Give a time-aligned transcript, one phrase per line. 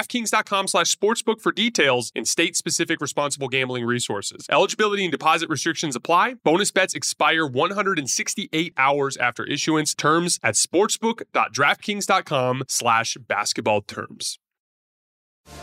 [0.00, 4.46] DraftKings.com slash sportsbook for details and state-specific responsible gambling resources.
[4.50, 6.34] Eligibility and deposit restrictions apply.
[6.44, 9.94] Bonus bets expire 168 hours after issuance.
[9.94, 14.38] Terms at sportsbook.draftkings.com slash basketball terms.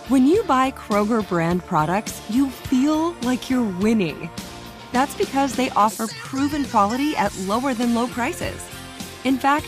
[0.07, 4.29] When you buy Kroger brand products, you feel like you're winning.
[4.91, 8.65] That's because they offer proven quality at lower than low prices.
[9.23, 9.67] In fact,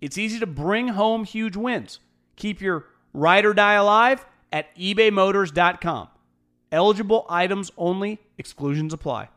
[0.00, 1.98] It's easy to bring home huge wins.
[2.36, 6.08] Keep your ride or die alive at ebaymotors.com.
[6.70, 9.28] Eligible items only, exclusions apply.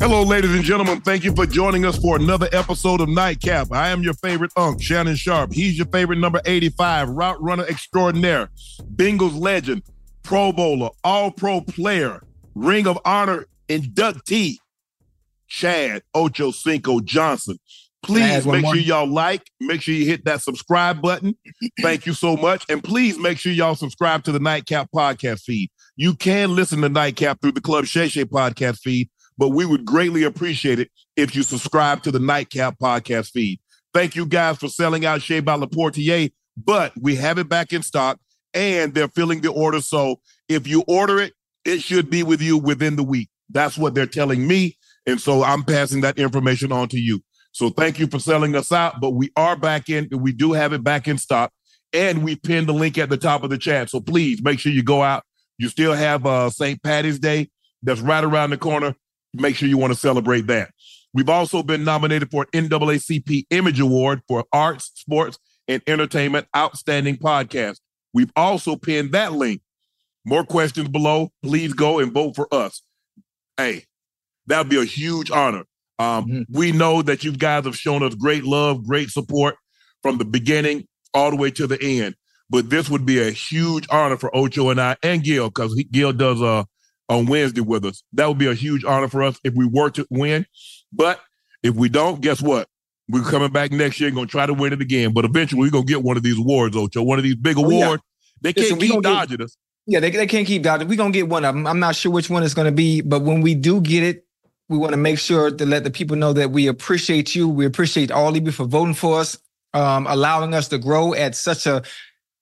[0.00, 1.02] Hello, ladies and gentlemen.
[1.02, 3.70] Thank you for joining us for another episode of Nightcap.
[3.72, 5.52] I am your favorite unk, Shannon Sharpe.
[5.52, 8.48] He's your favorite number 85, route runner extraordinaire,
[8.94, 9.82] Bengals legend,
[10.28, 12.22] Pro Bowler, All Pro player,
[12.54, 14.56] Ring of Honor inductee,
[15.46, 17.56] Chad Ochocinco Johnson.
[18.02, 21.34] Please make sure y'all like, make sure you hit that subscribe button.
[21.80, 22.66] Thank you so much.
[22.68, 25.70] And please make sure y'all subscribe to the Nightcap podcast feed.
[25.96, 29.86] You can listen to Nightcap through the Club Shay Shay podcast feed, but we would
[29.86, 33.60] greatly appreciate it if you subscribe to the Nightcap podcast feed.
[33.94, 37.82] Thank you guys for selling out Shea by Laportier, but we have it back in
[37.82, 38.18] stock
[38.54, 39.80] and they're filling the order.
[39.80, 43.28] So if you order it, it should be with you within the week.
[43.50, 44.76] That's what they're telling me.
[45.06, 47.22] And so I'm passing that information on to you.
[47.52, 50.08] So thank you for selling us out, but we are back in.
[50.12, 51.50] We do have it back in stock
[51.92, 53.90] and we pinned the link at the top of the chat.
[53.90, 55.24] So please make sure you go out.
[55.56, 56.82] You still have uh, St.
[56.82, 57.48] Patty's Day
[57.82, 58.94] that's right around the corner.
[59.34, 60.70] Make sure you want to celebrate that.
[61.14, 67.16] We've also been nominated for an NAACP Image Award for Arts, Sports, and Entertainment Outstanding
[67.16, 67.78] Podcast.
[68.12, 69.60] We've also pinned that link.
[70.24, 71.30] More questions below.
[71.42, 72.82] Please go and vote for us.
[73.56, 73.84] Hey,
[74.46, 75.64] that would be a huge honor.
[75.98, 76.42] Um, mm-hmm.
[76.56, 79.56] We know that you guys have shown us great love, great support
[80.02, 82.14] from the beginning all the way to the end.
[82.50, 86.12] But this would be a huge honor for Ocho and I and Gil because Gil
[86.12, 86.64] does uh
[87.08, 88.02] on Wednesday with us.
[88.12, 90.46] That would be a huge honor for us if we were to win.
[90.92, 91.20] But
[91.62, 92.68] if we don't, guess what?
[93.08, 95.12] We're coming back next year and gonna try to win it again.
[95.12, 97.74] But eventually we're gonna get one of these awards, Ocho, one of these big awards.
[97.74, 97.96] Oh, yeah.
[98.40, 99.56] They can't Listen, keep dodging get, us.
[99.86, 100.88] Yeah, they, they can't keep dodging.
[100.88, 101.66] We're gonna get one of them.
[101.66, 104.26] I'm not sure which one it's gonna be, but when we do get it,
[104.68, 107.48] we want to make sure to let the people know that we appreciate you.
[107.48, 109.38] We appreciate all of you for voting for us,
[109.72, 111.82] um, allowing us to grow at such a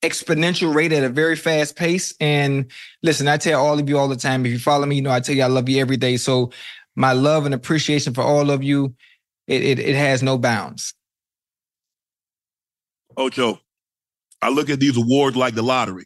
[0.03, 2.15] exponential rate at a very fast pace.
[2.21, 2.71] And
[3.03, 5.11] listen, I tell all of you all the time, if you follow me, you know
[5.11, 6.17] I tell you I love you every day.
[6.17, 6.51] So
[6.97, 8.95] my love and appreciation for all of you,
[9.47, 10.95] it it, it has no bounds.
[13.17, 13.61] Ocho,
[14.43, 16.05] I look at these awards like the lottery.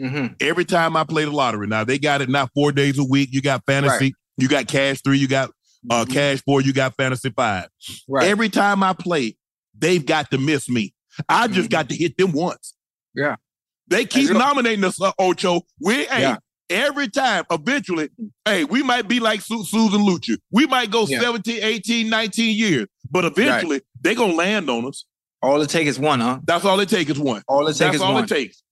[0.00, 0.34] Mm-hmm.
[0.40, 3.30] Every time I play the lottery, now they got it not four days a week.
[3.32, 4.12] You got fantasy, Right.
[4.36, 5.50] you got cash three, you got
[5.90, 6.12] uh, Mhm.
[6.12, 7.68] cash four, you got fantasy five.
[8.08, 8.26] Right.
[8.28, 9.36] Every time I play,
[9.78, 10.94] they've got to miss me.
[11.28, 11.72] I just Mhm.
[11.72, 12.74] got to hit them once.
[13.14, 13.36] Yeah.
[13.88, 15.60] They keep nominating us, uh, Ocho.
[15.80, 16.36] We hey, Yeah.
[16.70, 18.08] Every time, eventually,
[18.44, 20.38] hey, we might be like Su- Susan Lucci.
[20.50, 21.20] We might go Yeah.
[21.20, 25.04] 17, 18, 19 years, but eventually they're gonna land on us.
[25.42, 26.40] all it takes is one, huh?
[26.46, 27.42] That's all it takes is one.
[27.46, 28.24] All it takes That's is all one.
[28.24, 28.62] it takes.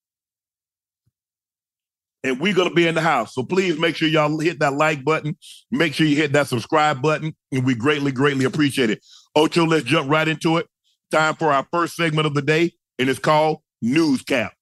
[2.25, 3.35] And we're gonna be in the house.
[3.35, 5.37] So please make sure y'all hit that like button.
[5.71, 7.35] Make sure you hit that subscribe button.
[7.51, 9.05] And we greatly, greatly appreciate it.
[9.35, 10.67] Ocho, let's jump right into it.
[11.11, 14.55] Time for our first segment of the day, and it's called News Cap.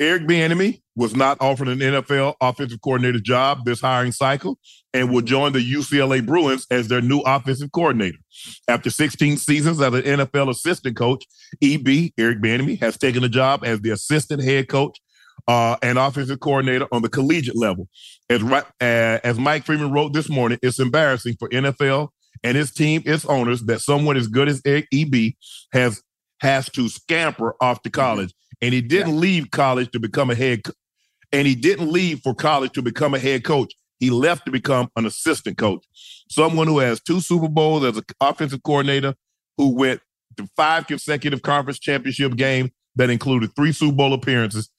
[0.00, 4.58] Eric Bieniemy was not offered an NFL offensive coordinator job this hiring cycle
[4.94, 8.18] and will join the UCLA Bruins as their new offensive coordinator.
[8.68, 11.24] After 16 seasons as an NFL assistant coach,
[11.62, 15.00] EB Eric Bieniemy has taken a job as the assistant head coach
[15.48, 17.88] uh, and offensive coordinator on the collegiate level.
[18.30, 22.10] As uh, as Mike Freeman wrote this morning, it's embarrassing for NFL
[22.42, 25.32] and his team, its owners, that someone as good as EB
[25.72, 26.02] has
[26.40, 28.32] has to scamper off to college.
[28.60, 30.72] And he didn't leave college to become a head co-
[31.32, 33.72] and he didn't leave for college to become a head coach.
[33.98, 35.84] He left to become an assistant coach.
[36.30, 39.14] Someone who has two super bowls as an offensive coordinator
[39.56, 40.00] who went
[40.36, 44.70] to five consecutive conference championship games that included three super bowl appearances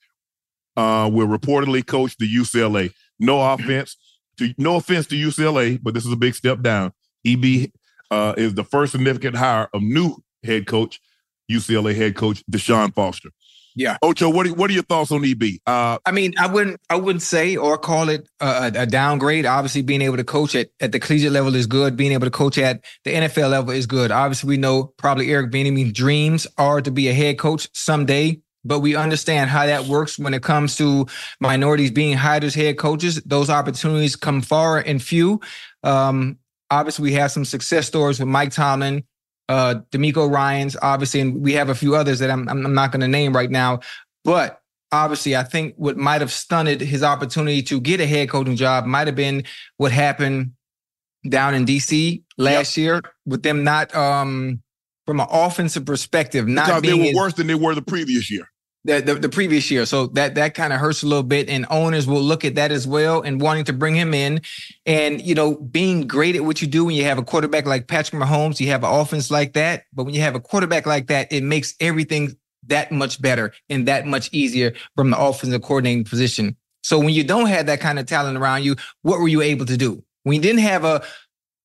[0.77, 3.97] uh, will reportedly coach the ucla no offense
[4.37, 6.91] to no offense to ucla but this is a big step down
[7.25, 7.71] eb
[8.11, 10.99] uh, is the first significant hire of new head coach
[11.51, 13.29] ucla head coach deshaun foster
[13.75, 13.97] Yeah.
[14.01, 15.43] Ocho, what are, what are your thoughts on EB?
[15.65, 19.45] Uh, I mean, I wouldn't, I wouldn't say or call it a, a downgrade.
[19.45, 21.95] Obviously, being able to coach at, at the collegiate level is good.
[21.95, 24.11] Being able to coach at the NFL level is good.
[24.11, 28.79] Obviously, we know probably Eric Bieniemy's dreams are to be a head coach someday, but
[28.79, 31.05] we understand how that works when it comes to
[31.39, 33.21] minorities being hired as head coaches.
[33.25, 35.39] Those opportunities come far and few.
[35.83, 36.39] Um,
[36.71, 39.03] obviously, we have some success stories with Mike Tomlin,
[39.47, 43.01] uh, DeMeco Ryans, obviously, and we have a few others that I'm, I'm not going
[43.01, 43.79] to name right now.
[44.23, 44.61] But
[44.91, 48.85] obviously, I think what might have stunted his opportunity to get a head coaching job
[48.85, 49.43] might have been
[49.77, 50.53] what happened
[51.27, 54.61] down in DC last year with them not, um,
[55.05, 57.81] from an offensive perspective, not because they being were as- worse than they were the
[57.81, 58.47] previous year.
[58.89, 59.85] The, the, the previous year.
[59.85, 61.49] So that that kind of hurts a little bit.
[61.49, 64.41] And owners will look at that as well and wanting to bring him in.
[64.85, 67.87] And you know, being great at what you do when you have a quarterback like
[67.87, 69.83] Patrick Mahomes, you have an offense like that.
[69.93, 72.35] But when you have a quarterback like that, it makes everything
[72.67, 76.55] that much better and that much easier from the offensive coordinating position.
[76.83, 79.65] So when you don't have that kind of talent around you, what were you able
[79.65, 80.03] to do?
[80.23, 81.03] When you didn't have a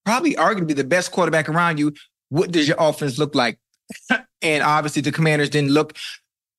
[0.05, 1.93] probably arguably the best quarterback around you,
[2.29, 3.59] what does your offense look like?
[4.43, 5.97] and obviously the commanders didn't look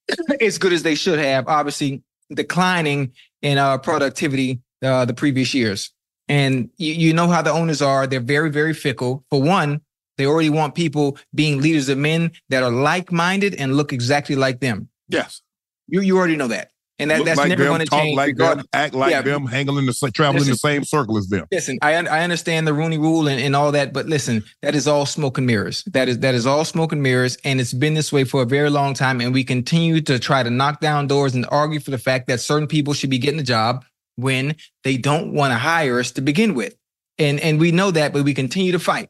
[0.42, 5.92] as good as they should have, obviously declining in uh, productivity uh, the previous years.
[6.28, 8.08] And you, you know how the owners are.
[8.08, 9.24] They're very, very fickle.
[9.30, 9.82] For one,
[10.18, 14.60] they already want people being leaders of men that are like-minded and look exactly like
[14.60, 14.90] them.
[15.08, 15.42] Yes,
[15.88, 16.72] You you already know that.
[16.98, 18.16] And that, that's like never going to talk change.
[18.16, 19.22] like regardless- them, act like Yeah.
[19.22, 21.46] them, hanging in the traveling in the same circle as them.
[21.52, 24.88] Listen, I I understand the Rooney Rule and, and all that, but listen, that is
[24.88, 25.84] all smoke and mirrors.
[25.88, 28.46] That is that is all smoke and mirrors, and it's been this way for a
[28.46, 29.20] very long time.
[29.20, 32.40] And we continue to try to knock down doors and argue for the fact that
[32.40, 33.84] certain people should be getting a job
[34.16, 36.76] when they don't want to hire us to begin with.
[37.18, 39.10] And and we know that, but we continue to fight.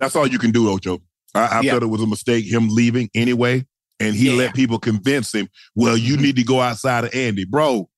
[0.00, 1.00] That's all you can do, Ocho.
[1.34, 1.72] I, I Yeah.
[1.74, 3.64] thought it was a mistake him leaving anyway,
[4.02, 4.36] and he Yeah.
[4.36, 5.48] let people convince him.
[5.74, 7.88] Well, you need to go outside of Andy, bro.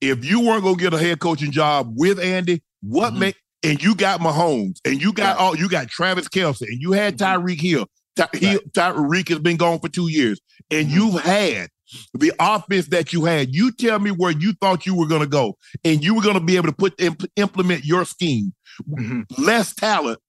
[0.00, 3.18] If you weren't gonna get a head coaching job with Andy, what Mhm.
[3.18, 5.42] make and you got Mahomes and you got Right.
[5.42, 7.18] all you got Travis Kelce and you had Mhm.
[7.18, 7.86] Tyreek Hill.
[8.16, 10.38] Ty, he, Tyreek has been gone for two years,
[10.70, 10.92] and Mhm.
[10.92, 11.68] you've had
[12.12, 13.54] the offense that you had.
[13.54, 16.34] You tell me where you thought you were going to go, and you were going
[16.34, 18.52] to be able to put imp- implement your scheme,
[18.88, 19.24] Mhm.
[19.38, 20.20] less talent,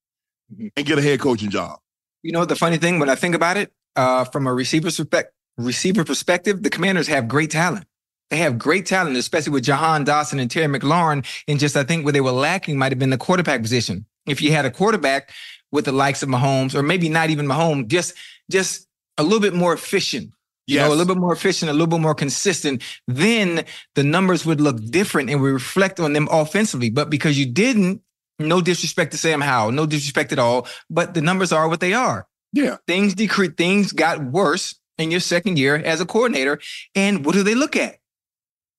[0.53, 0.71] Mhm.
[0.75, 1.77] and get a head coaching job.
[2.23, 5.33] You know the funny thing when I think about it, uh, from a receiver perspective,
[5.57, 7.85] receiver perspective, the Commanders have great talent.
[8.29, 11.25] They have great talent, especially with Jahan Dotson and Terry McLaurin.
[11.47, 14.05] And just I think where they were lacking might have been the quarterback position.
[14.25, 15.31] If you had a quarterback
[15.71, 18.15] with the likes of Mahomes, or maybe not even Mahomes, just
[18.49, 18.87] just
[19.17, 20.31] a little bit more efficient.
[20.67, 24.47] You know, a little bit more efficient, a little bit more consistent, then the numbers
[24.47, 26.89] would look different and we reflect on them offensively.
[26.89, 28.01] But because you didn't,
[28.39, 31.93] No disrespect to Sam Howell, no disrespect at all, but the numbers are what they
[31.93, 32.27] are.
[32.55, 32.77] Yeah.
[32.87, 36.59] Things decrease, things got worse in your second year as a coordinator.
[36.95, 37.97] And what do they look at?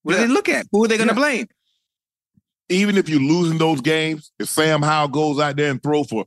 [0.03, 0.23] What Yeah.
[0.23, 0.67] do they look at?
[0.73, 1.21] Who are they going to Yeah.
[1.21, 1.47] blame?
[2.71, 6.25] Even if you're losing those games, if Sam Howell goes out there and throw for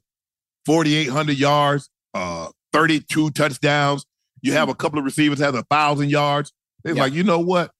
[0.65, 4.05] 4,800 yards, uh, 32 touchdowns,
[4.41, 6.53] you have a couple of receivers have a thousand yards.
[6.85, 7.03] It's Yeah.
[7.03, 7.71] like, you know what?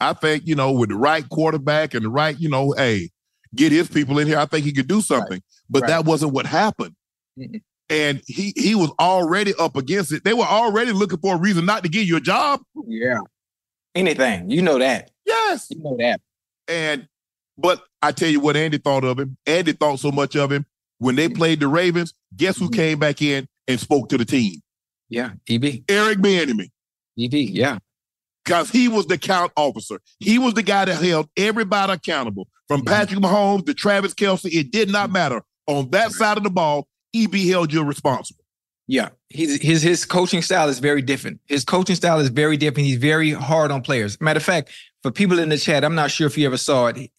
[0.00, 3.10] I think, you know, with the right quarterback and the right, you know, hey,
[3.54, 4.38] get his people in here.
[4.38, 5.42] I think he could do something.
[5.70, 5.88] But Right.
[5.88, 6.96] that wasn't what happened.
[7.38, 7.62] Mm-mm.
[7.88, 10.24] And he he was already up against it.
[10.24, 12.60] They were already looking for a reason not to give you a job.
[12.86, 13.18] Yeah.
[13.94, 14.50] Anything.
[14.50, 15.10] You know that.
[15.26, 15.66] Yes.
[15.70, 16.20] You know that.
[16.68, 17.06] And
[17.58, 19.36] but I tell you what Andy thought of him.
[19.46, 20.64] Andy thought so much of him.
[20.98, 22.74] When they played the Ravens, guess who Mhm.
[22.76, 24.62] came back in and spoke to the team?
[25.10, 25.32] Yeah.
[25.48, 25.84] EB.
[25.88, 26.70] Eric Bieniemy.
[27.18, 27.34] EB.
[27.34, 27.78] Yeah.
[28.44, 30.00] Because he was the count officer.
[30.18, 32.48] He was the guy that held everybody accountable.
[32.68, 32.86] From Mhm.
[32.86, 35.42] Patrick Mahomes to Travis Kelce, it did not matter.
[35.66, 38.44] On that side of the ball, EB held you responsible.
[38.88, 39.10] Yeah.
[39.30, 41.40] his his his coaching style is very different.
[41.46, 42.86] His coaching style is very different.
[42.86, 44.20] He's very hard on players.
[44.20, 44.70] Matter of fact,
[45.02, 47.10] for people in the chat, I'm not sure if you ever saw it.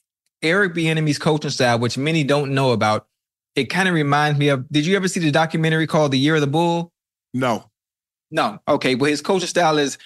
[0.41, 3.07] Eric Bieniemy's coaching style, which many don't know about,
[3.55, 4.67] it kind of reminds me of.
[4.69, 6.91] Did you ever see the documentary called The Year of the Bull?
[7.33, 7.69] No.
[8.29, 8.59] No.
[8.67, 8.95] Okay.
[8.95, 9.97] Well, his coaching style is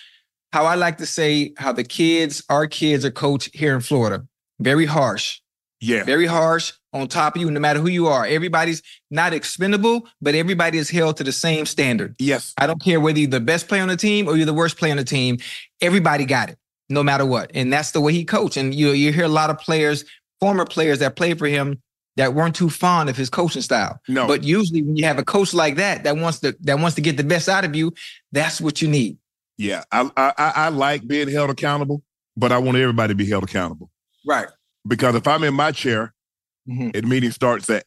[0.53, 4.25] how I like to say how the kids, our kids, are coached here in Florida.
[4.59, 5.41] Very harsh,
[5.79, 6.03] Yeah.
[6.03, 8.25] very harsh on top of you, no matter who you are.
[8.25, 8.81] Everybody's
[9.11, 12.15] not expendable, but everybody is held to the same standard.
[12.19, 12.53] Yes.
[12.57, 14.77] I don't care whether you're the best player on the team or you're the worst
[14.77, 15.37] player on the team.
[15.81, 16.57] Everybody got it,
[16.89, 17.51] no matter what.
[17.53, 18.57] And that's the way he coached.
[18.57, 20.03] And you you hear a lot of players,
[20.39, 21.81] former players that played for him
[22.15, 23.99] that weren't too fond of his coaching style.
[24.07, 24.25] No.
[24.25, 27.01] But usually when you have a coach like that that wants to that wants to
[27.01, 27.93] get the best out of you,
[28.31, 29.17] that's what you need.
[29.59, 29.83] yeah.
[29.91, 32.01] I, I I I like being held accountable,
[32.35, 33.91] but I want everybody to be held accountable.
[34.25, 34.47] Right.
[34.87, 36.13] Because if I'm in my chair
[36.67, 36.95] Mhm.
[36.95, 37.85] and meeting starts at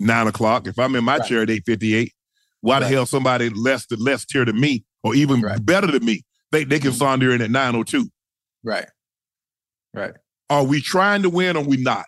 [0.00, 1.28] nine o'clock, if I'm in my Right.
[1.28, 2.12] chair at eight fifty eight,
[2.60, 5.64] why the hell somebody less than less tier than me or even Right.
[5.64, 6.98] better than me they they can Mhm.
[6.98, 8.10] saunter in at nine o two?
[8.62, 8.88] Right.
[9.92, 10.14] Right.
[10.50, 12.06] Are we trying to win or we not?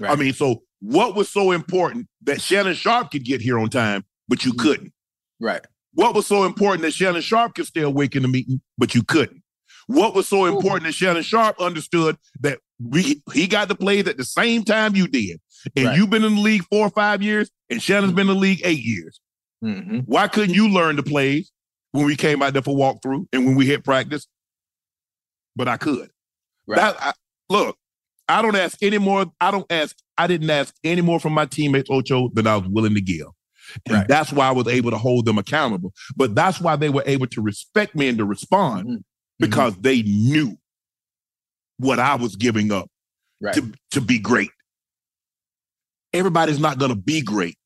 [0.00, 4.04] I mean, so what was so important that Shannon Sharpe could get here on time,
[4.28, 4.58] but you Mhm.
[4.58, 4.92] couldn't?
[5.40, 5.64] Right.
[5.94, 9.02] What was so important that Shannon Sharpe could stay awake in the meeting, but you
[9.02, 9.41] couldn't?
[9.86, 14.16] What was so important that Shannon Sharpe understood that we he got the plays at
[14.16, 15.40] the same time you did,
[15.76, 15.96] and Right.
[15.96, 18.60] you've been in the league four or five years, and Shannon's been in the league
[18.64, 19.20] eight years.
[19.60, 21.50] hmm Why couldn't you learn the plays
[21.92, 24.26] when we came out there for walkthrough and when we hit practice?
[25.56, 26.10] But I could.
[26.66, 26.76] Right.
[26.76, 27.12] That I,
[27.48, 27.76] look,
[28.28, 29.26] I don't ask any more.
[29.40, 29.96] I don't ask.
[30.16, 33.26] I didn't ask any more from my teammates, Ocho, than I was willing to give.
[33.86, 34.08] And Right.
[34.08, 35.92] that's why I was able to hold them accountable.
[36.16, 39.02] But that's why they were able to respect me and to respond Mhm.
[39.42, 39.82] Because mm-hmm.
[39.82, 40.56] they knew
[41.78, 42.88] what I was giving up
[43.42, 43.54] Right.
[43.54, 44.50] to, to be great.
[46.12, 47.56] Everybody's not going to be great.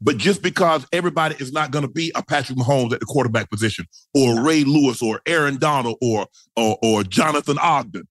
[0.00, 3.50] But just because everybody is not going to be a Patrick Mahomes at the quarterback
[3.50, 6.26] position, or Ray Lewis, or Aaron Donald, or,
[6.56, 8.08] or or Jonathan Ogden,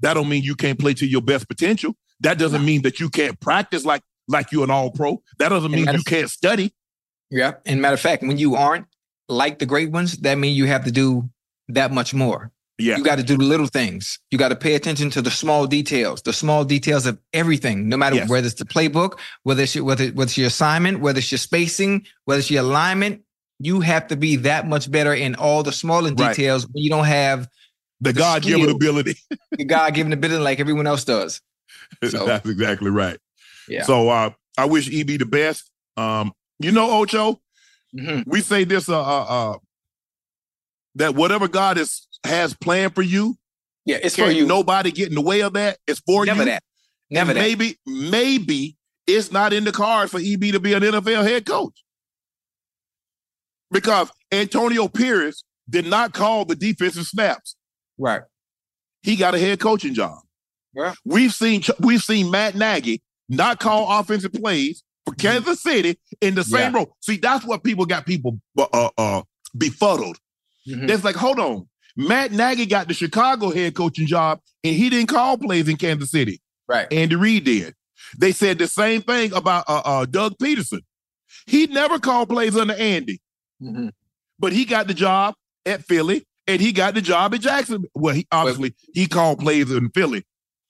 [0.00, 1.94] that don't mean you can't play to your best potential.
[2.20, 5.22] That doesn't mean that you can't practice like like you're an All Pro.
[5.38, 6.74] That doesn't mean you can't study.
[7.30, 7.52] Yeah.
[7.64, 8.86] And matter of fact, when you aren't
[9.30, 11.30] like the great ones, that means you have to do
[11.68, 12.50] that much more.
[12.80, 14.20] Yeah, You got to do the little things.
[14.30, 17.96] You got to pay attention to the small details, the small details of everything, no
[17.96, 18.28] matter Yes.
[18.28, 21.38] whether it's the playbook, whether it's your, whether, whether it's your assignment, whether it's your
[21.38, 23.22] spacing, whether it's your alignment.
[23.58, 26.36] You have to be that much better in all the smaller Right.
[26.36, 27.48] details when you don't have
[28.00, 29.16] the the God given ability.
[29.50, 31.40] the God given ability like everyone else does.
[32.08, 33.18] So- That's exactly right.
[33.68, 33.82] Yeah.
[33.82, 35.68] So uh, I wish EB the best.
[35.96, 37.40] Um, you know, Ocho,
[37.98, 38.22] Mhm.
[38.26, 39.58] we say this uh, uh, uh,
[40.98, 43.36] that whatever God is has planned for you,
[43.84, 44.46] Yeah, it's for you.
[44.46, 45.78] nobody get in the way of that.
[45.86, 46.46] It's for Never you.
[46.46, 46.62] that.
[47.10, 47.42] Never And that.
[47.42, 48.76] Maybe, maybe
[49.06, 51.82] it's not in the cards for EB to be an NFL head coach
[53.70, 57.56] because Antonio Pierce did not call the defensive snaps.
[57.98, 58.22] Right.
[59.02, 60.18] He got a head coaching job.
[60.74, 60.94] Yeah.
[61.04, 66.44] We've seen we've seen Matt Nagy not call offensive plays for Kansas City in the
[66.44, 66.74] same Mm-hmm.
[66.74, 66.78] Yeah.
[66.78, 66.96] role.
[67.00, 69.22] See, that's what people got people uh, uh,
[69.56, 70.18] befuddled.
[70.68, 70.90] Mhm.
[70.90, 71.68] It's like, hold on.
[71.96, 76.10] Matt Nagy got the Chicago head coaching job and he didn't call plays in Kansas
[76.10, 76.40] City.
[76.68, 76.86] Right.
[76.92, 77.74] Andy Reid did.
[78.18, 80.80] They said the same thing about uh, uh, Doug Pederson.
[81.46, 83.20] He never called plays under Andy,
[83.62, 83.90] Mhm.
[84.38, 85.34] but he got the job
[85.66, 87.84] at Philly and he got the job at Jackson.
[87.94, 90.24] Well, he obviously he called plays in Philly.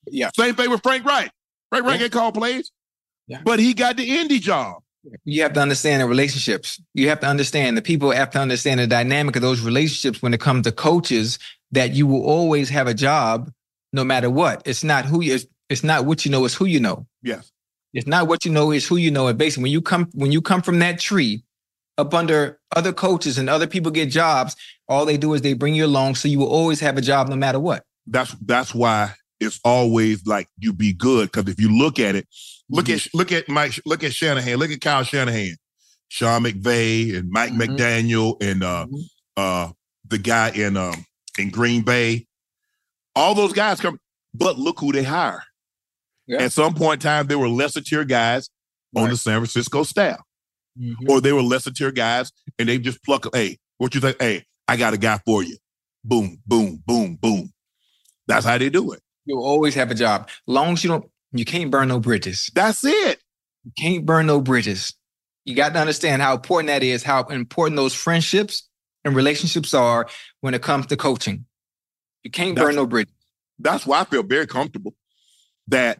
[0.06, 0.30] Yeah.
[0.36, 1.30] Same thing with Frank Reich.
[1.70, 2.08] Frank Reich Yeah.
[2.08, 2.70] called plays,
[3.26, 3.42] Yeah.
[3.44, 4.82] but he got the Indy job.
[5.24, 6.80] You have to understand the relationships.
[6.94, 10.34] You have to understand the people have to understand the dynamic of those relationships when
[10.34, 11.38] it comes to coaches
[11.72, 13.50] that you will always have a job
[13.92, 14.62] no matter what.
[14.64, 15.38] It's not who you
[15.68, 17.06] it's, not what you know, it's who you know.
[17.22, 17.52] Yes.
[17.92, 19.28] It's not what you know, it's who you know.
[19.28, 21.42] And basically, when you come when you come from that tree
[21.96, 24.56] up under other coaches and other people get jobs,
[24.88, 27.28] all they do is they bring you along, so you will always have a job
[27.28, 27.84] no matter what.
[28.06, 32.26] That's that's why it's always like you be good because if you look at it,
[32.68, 32.94] look mm-hmm.
[32.94, 35.56] at look at Mike, look at Shanahan, look at Kyle Shanahan,
[36.08, 37.62] Sean McVay, and Mike mm-hmm.
[37.62, 38.98] McDaniel, and uh, mm-hmm.
[39.36, 39.72] uh,
[40.06, 41.04] the guy in um,
[41.38, 42.26] in Green Bay.
[43.14, 43.98] All those guys come,
[44.34, 45.42] but look who they hire.
[46.26, 46.42] Yeah.
[46.42, 48.50] At some point in time, there were lesser tier guys
[48.94, 49.02] right.
[49.02, 50.20] on the San Francisco staff,
[50.78, 51.10] mm-hmm.
[51.10, 53.26] or they were lesser tier guys, and they just pluck.
[53.34, 54.20] Hey, what you think?
[54.20, 55.56] Hey, I got a guy for you.
[56.04, 57.52] Boom, boom, boom, boom.
[58.26, 59.00] That's how they do it.
[59.28, 60.30] You'll always have a job.
[60.46, 62.50] Long as you don't, you can't burn no bridges.
[62.54, 63.20] That's it.
[63.64, 64.94] You can't burn no bridges.
[65.44, 68.66] You got to understand how important that is, how important those friendships
[69.04, 70.08] and relationships are
[70.40, 71.44] when it comes to coaching.
[72.22, 73.12] You can't that's, burn no bridges.
[73.58, 74.94] That's why I feel very comfortable
[75.68, 75.98] that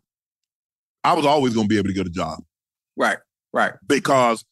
[1.04, 2.42] I was always going to be able to get a job.
[2.96, 3.18] Right,
[3.52, 3.74] right.
[3.86, 4.42] Because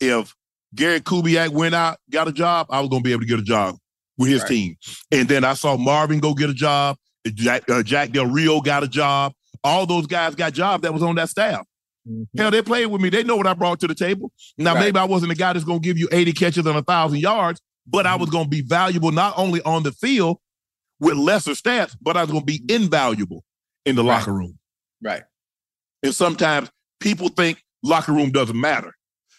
[0.00, 0.36] if
[0.72, 3.40] Gary Kubiak went out, got a job, I was going to be able to get
[3.40, 3.76] a job
[4.16, 4.48] with his right.
[4.48, 4.76] team.
[5.10, 6.96] And then I saw Marvin go get a job.
[7.26, 9.32] Jack, uh, Jack Del Rio got a job.
[9.62, 11.66] All those guys got jobs that was on that staff.
[12.08, 12.40] Mm-hmm.
[12.40, 13.10] Hell, they played with me.
[13.10, 14.32] They know what I brought to the table.
[14.56, 14.80] Now, right.
[14.80, 17.18] maybe I wasn't the guy that's going to give you 80 catches and a 1,000
[17.18, 18.14] yards, but mm-hmm.
[18.14, 20.38] I was going to be valuable not only on the field
[20.98, 23.44] with lesser stats, but I was going to be invaluable
[23.84, 24.18] in the right.
[24.18, 24.58] locker room.
[25.02, 25.22] Right.
[26.02, 28.94] And sometimes people think locker room doesn't matter.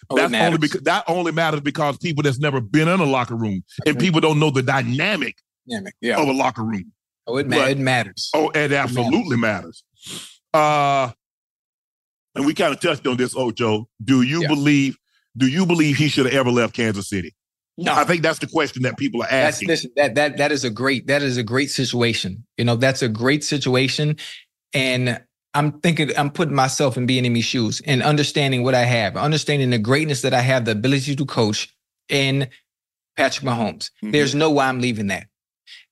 [0.10, 3.36] Oh, that's only because that only matters because people that's never been in a locker
[3.36, 5.38] room and people don't know the dynamic,
[5.70, 6.22] dynamic yeah.
[6.22, 6.92] of a locker room.
[7.32, 8.30] Oh, it, but, it matters.
[8.34, 9.84] Oh, it absolutely it matters.
[10.06, 10.42] matters.
[10.54, 11.12] Uh,
[12.36, 13.88] and we kind of touched on this, Ocho.
[14.04, 14.48] Do you yeah.
[14.48, 14.98] believe?
[15.38, 17.34] Do you believe he should have ever left Kansas City?
[17.78, 19.70] No, I think that's the question that people are asking.
[19.70, 22.46] That's, listen, that that that is a great that is a great situation.
[22.58, 24.18] You know, that's a great situation,
[24.74, 25.22] and
[25.54, 29.18] I'm thinking, I'm putting myself in being in these shoes and understanding what I have,
[29.18, 31.74] understanding the greatness that I have, the ability to coach
[32.08, 32.48] in
[33.18, 33.90] Patrick Mahomes.
[34.04, 34.12] Mm-hmm.
[34.12, 35.28] There's no way I'm leaving that.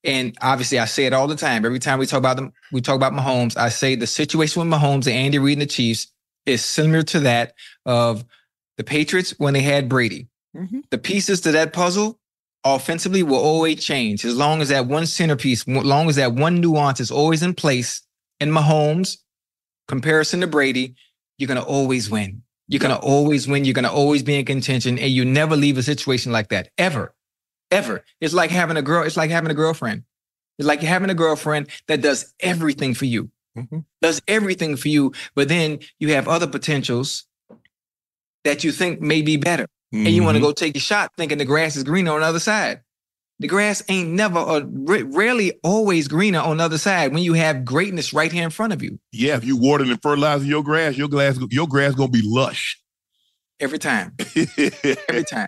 [0.04, 1.66] And obviously, I say it all the time.
[1.66, 3.58] Every time we talk about them, we talk about Mahomes.
[3.58, 6.12] I say the situation with Mahomes and Andy Reid and the Chiefs
[6.46, 7.54] is similar to that
[7.86, 8.24] of
[8.78, 10.28] the Patriots when they had Brady.
[10.56, 10.80] Mm-hmm.
[10.90, 12.20] The pieces to that puzzle
[12.64, 16.62] offensively will always change as long as that one centerpiece, as long as that one
[16.62, 18.02] nuance is always in place.
[18.40, 19.18] In Mahomes,
[19.90, 20.96] comparison to Brady,
[21.38, 22.42] you're going to always win.
[22.70, 23.66] You're going to always win.
[23.66, 26.70] You're going to always be in contention and you never leave a situation like that
[26.78, 27.14] ever,
[27.72, 28.04] ever.
[28.22, 29.04] It's like having a girl.
[29.04, 30.04] It's like having a girlfriend.
[30.58, 33.80] It's like having a girlfriend that does everything for you, mm-hmm.
[34.02, 35.14] does everything for you.
[35.34, 37.26] But then you have other potentials
[38.44, 39.68] that you think may be better.
[39.94, 40.06] Mm-hmm.
[40.06, 42.28] And you want to go take a shot thinking the grass is greener on the
[42.28, 42.82] other side.
[43.40, 47.64] The grass ain't never or rarely always greener on the other side when you have
[47.64, 49.00] greatness right here in front of you.
[49.14, 52.78] Yeah, if you water and fertilizer your grass, your grass your grass gonna be lush.
[53.62, 54.16] Every time.
[54.36, 55.48] Every time.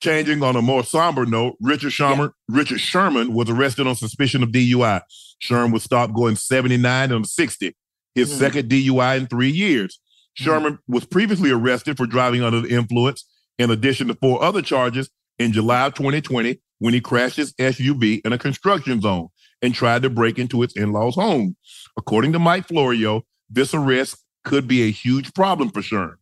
[0.00, 4.50] Changing on a more somber note, Richard Sherman, Richard Sherman was arrested on suspicion of
[4.52, 5.00] DUI.
[5.40, 7.74] Sherman was stopped going 79 and 60,
[8.14, 8.38] his Mhm.
[8.38, 9.98] second DUI in three years.
[10.34, 13.24] Sherman was previously arrested for driving under the influence,
[13.58, 18.20] in addition to four other charges in July of 2020 when he crashed his SUV
[18.24, 19.28] in a construction zone
[19.62, 21.56] and tried to break into its in-laws' home.
[21.96, 26.18] According to Mike Florio, this arrest could be a huge problem for Sherman.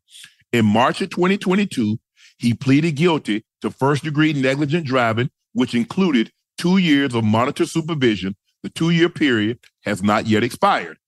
[0.51, 1.99] In March of 2022,
[2.39, 8.37] he pleaded guilty to first degree negligent driving, which included two years of monitor supervision.
[8.63, 10.99] The two year period has not yet expired.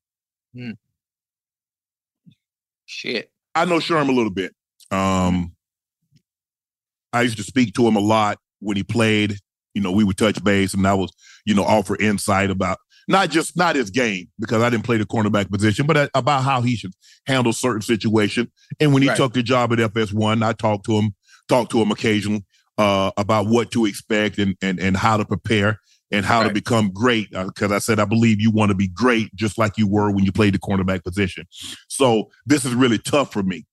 [2.86, 3.30] Shit.
[3.54, 4.54] I know Sherm a little bit.
[4.90, 5.52] Um,
[7.12, 9.36] I used to speak to him a lot when he played.
[9.74, 11.12] You know, we would touch base and I was,
[11.44, 15.06] you know, offer insight about not just not his game because I didn't play the
[15.06, 16.92] cornerback position, but about how he should
[17.26, 18.50] handle certain situation.
[18.80, 19.16] And when he Right.
[19.16, 21.14] took the job at FS1, I talked to him,
[21.48, 22.44] talked to him occasionally
[22.76, 25.80] uh, about what to expect and and and how to prepare
[26.10, 27.30] and how to become great.
[27.30, 30.24] Because I said I believe you want to be great just like you were when
[30.24, 31.46] you played the cornerback position.
[31.88, 33.66] So this is really tough for me.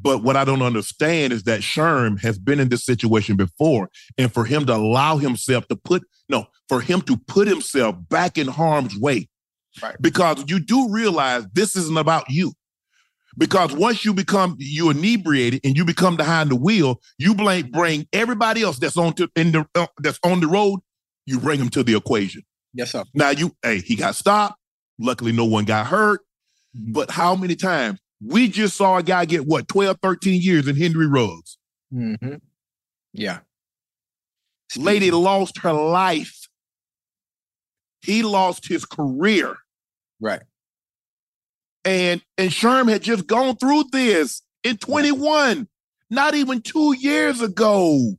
[0.00, 4.32] But what I don't understand is that Sherm has been in this situation before, and
[4.32, 8.46] for him to allow himself to put no, for him to put himself back in
[8.46, 9.28] harm's way,
[10.00, 12.52] because you do realize this isn't about you.
[13.38, 18.08] Because once you become you inebriated and you become behind the wheel, you blame bring
[18.12, 20.80] everybody else that's on to, in the uh, that's on the road.
[21.24, 22.42] You bring them to the equation.
[22.74, 23.04] Yes, sir.
[23.14, 24.58] Now you, hey, he got stopped.
[24.98, 26.20] Luckily, no one got hurt.
[26.74, 30.76] But how many times we just saw a guy get what 12, 13 years in
[30.76, 31.58] Henry Ruggs?
[31.94, 32.34] Mm-hmm.
[33.12, 33.40] Yeah.
[34.76, 36.48] Lady lost her life.
[38.00, 39.56] He lost his career.
[40.20, 40.42] Right.
[41.84, 45.68] And and Sherm had just gone through this in 21,
[46.10, 48.12] not even two years ago.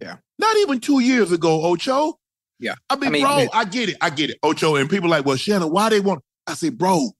[0.00, 0.16] Yeah.
[0.38, 2.18] Not even two years ago, Ocho.
[2.58, 2.74] Yeah.
[2.90, 3.96] I mean, I mean, bro, man- I get it.
[4.00, 4.38] I get it.
[4.42, 4.76] Ocho.
[4.76, 6.22] And people like, well, Shannon, why they want?
[6.46, 7.10] I say, bro,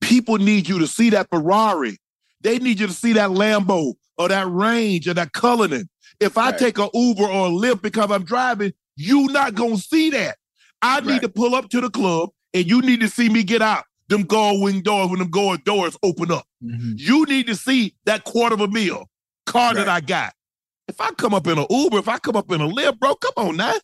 [0.00, 1.98] people need you to see that Ferrari.
[2.40, 5.88] They need you to see that Lambo or that range or that Cullinan.
[6.20, 6.58] If I Right.
[6.58, 10.36] take a Uber or a Lyft because I'm driving, you not gonna see that.
[10.82, 13.62] I need to pull up to the club and you need to see me get
[13.62, 13.84] out.
[14.08, 16.46] Them guard wing doors when them guard doors open up.
[16.60, 19.08] You need to see that quarter of a meal
[19.46, 20.34] car that I got.
[20.88, 23.14] If I come up in an Uber, if I come up in a Lyft, bro,
[23.14, 23.74] come on now.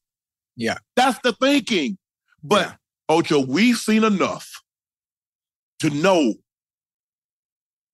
[0.56, 0.76] Yeah.
[0.96, 1.96] That's the thinking.
[2.42, 2.76] But
[3.08, 4.50] Ocho, we've seen enough
[5.80, 6.34] to know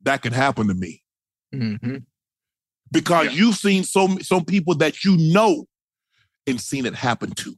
[0.03, 1.03] that can happen to me
[1.55, 1.99] Mm-hmm.
[2.91, 5.67] because you've seen some some people that you know
[6.47, 7.55] and seen it happen to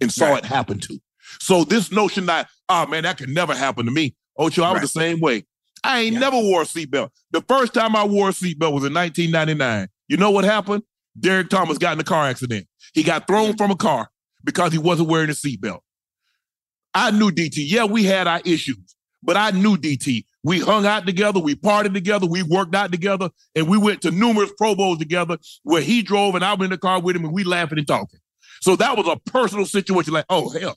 [0.00, 1.00] and saw it happen to.
[1.40, 4.82] So this notion that oh man that could never happen to me, Ocho, I was
[4.82, 5.44] the same way.
[5.82, 7.10] I ain't never wore a seatbelt.
[7.30, 9.88] The first time I wore a seatbelt was in 1999.
[10.08, 10.82] You know what happened?
[11.18, 12.66] Derrick Thomas got in a car accident.
[12.92, 14.10] He got thrown from a car
[14.44, 15.80] because he wasn't wearing a seatbelt.
[16.94, 17.56] I knew DT.
[17.56, 20.24] Yeah, we had our issues, but I knew DT.
[20.42, 24.10] We hung out together, we partied together, we worked out together, and we went to
[24.10, 27.24] numerous Pro Bowls together where he drove and I was in the car with him
[27.24, 28.20] and we laughing and talking.
[28.62, 30.14] So that was a personal situation.
[30.14, 30.76] Like, oh hell,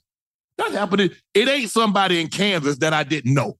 [0.58, 1.14] that happened.
[1.34, 3.56] It ain't somebody in Kansas that I didn't know.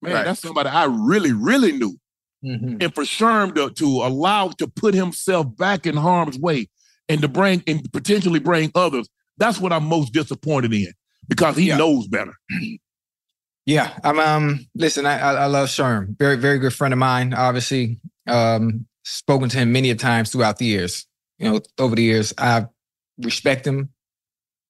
[0.00, 0.24] Man, Right.
[0.24, 1.98] that's somebody I really, really knew.
[2.44, 2.78] Mm-hmm.
[2.80, 6.68] And for Sherm to, to allow to put himself back in harm's way
[7.08, 10.92] and to bring and potentially bring others, that's what I'm most disappointed in
[11.28, 12.34] because he knows better.
[13.64, 14.18] Yeah, I'm.
[14.18, 16.18] Um, listen, I, I, love Sherm.
[16.18, 17.32] Very, very good friend of mine.
[17.32, 21.06] Obviously, um, spoken to him many of times throughout the years.
[21.38, 22.66] You know, over the years, I
[23.18, 23.90] respect him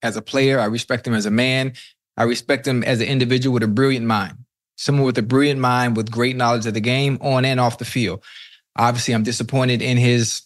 [0.03, 0.59] as a player.
[0.61, 1.73] I respect him as a man.
[2.17, 4.37] I respect him as an individual with a brilliant mind.
[4.77, 7.85] Someone with a brilliant mind with great knowledge of the game on and off the
[7.85, 8.25] field.
[8.77, 10.43] Obviously, I'm disappointed in his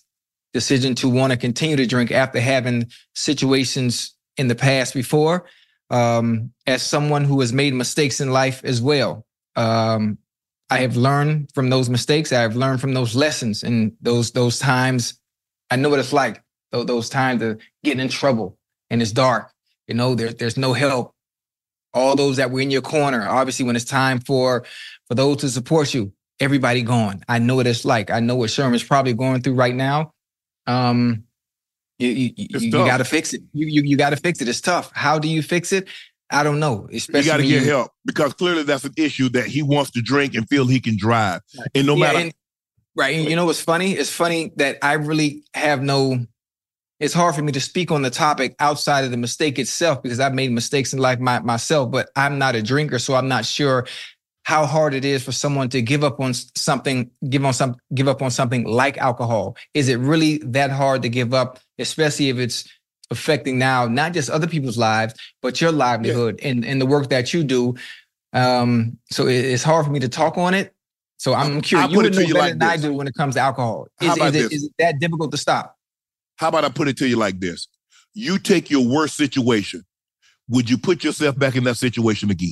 [0.53, 5.47] decision to want to continue to drink after having situations in the past before.
[5.91, 10.19] Um, as someone who has made mistakes in life as well, um,
[10.69, 12.33] I have learned from those mistakes.
[12.33, 15.21] I have learned from those lessons and those those times.
[15.71, 16.43] I know what it's like.
[16.73, 18.59] Those, those times of getting in trouble
[18.91, 19.51] and it's dark.
[19.87, 21.13] You know, there's there's no help.
[21.95, 23.27] All those that were in your corner.
[23.27, 24.65] Obviously, when it's time for
[25.09, 27.23] for those to support you, everybody gone.
[27.29, 28.11] I know what it's like.
[28.11, 30.13] I know what Sherman's probably going through right now.
[30.67, 31.25] Um,
[31.99, 33.43] you you, you, you got to fix it.
[33.53, 34.49] You you, you got to fix it.
[34.49, 34.91] It's tough.
[34.95, 35.89] How do you fix it?
[36.29, 36.89] I don't know.
[36.93, 40.03] Especially you got to get help because clearly that's an issue that he wants to
[40.03, 41.41] drink and feel he can drive.
[41.75, 42.35] And no Yeah, matter and-
[42.97, 43.15] right.
[43.17, 43.93] And you know what's funny?
[43.93, 46.27] It's funny that I really have no.
[46.99, 50.19] It's hard for me to speak on the topic outside of the mistake itself because
[50.19, 53.45] I've made mistakes in life my, myself, but I'm not a drinker, so I'm not
[53.45, 53.87] sure
[54.45, 58.09] how hard it is for someone to give up on something, give on some, give
[58.09, 59.57] up on something like alcohol.
[59.75, 62.65] Is it really that hard to give up, especially if it's
[63.11, 67.35] affecting now not just other people's lives, but your livelihood and, and the work that
[67.35, 67.75] you do?
[68.33, 70.73] Um, so it- it's hard for me to talk on it.
[71.19, 71.87] So I'm curious.
[71.87, 73.89] I'll You would to know better like than I do when it comes to alcohol.
[74.01, 74.53] Is, is, it, this?
[74.53, 75.76] is it that difficult to stop?
[76.37, 77.69] How about I put it to you like this?
[78.15, 79.83] You take your worst situation.
[80.49, 82.51] Would you put yourself back in that situation again?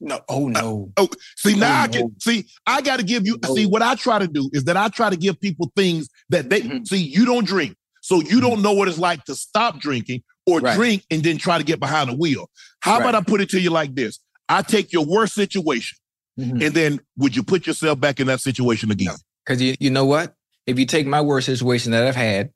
[0.00, 0.20] No.
[0.28, 0.90] Oh no.
[0.96, 2.12] Oh, see now Oh, I can no.
[2.18, 2.46] see.
[2.66, 3.38] I got to give you.
[3.54, 6.48] See what I try to do is that I try to give people things that
[6.50, 6.84] they Mm-hmm.
[6.84, 6.96] see.
[7.02, 10.74] You don't drink, so you don't know what it's like to stop drinking or Right.
[10.76, 12.48] drink and then try to get behind the wheel.
[12.80, 14.18] How about I put it to you like this?
[14.48, 15.98] I take your worst situation,
[16.38, 16.62] Mm-hmm.
[16.62, 19.14] and then would you put yourself back in that situation again?
[19.44, 20.34] Because you, you know what?
[20.66, 22.50] If you take my worst situation that I've had,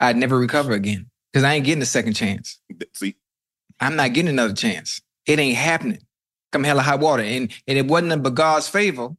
[0.00, 1.10] I'd never recover again.
[1.32, 2.60] Because I ain't getting a second chance.
[2.94, 3.16] See,
[3.80, 5.00] I'm not getting another chance.
[5.26, 6.00] It ain't happening.
[6.52, 7.22] Come hell or high water.
[7.22, 9.10] And and it wasn't nothing but God's favor.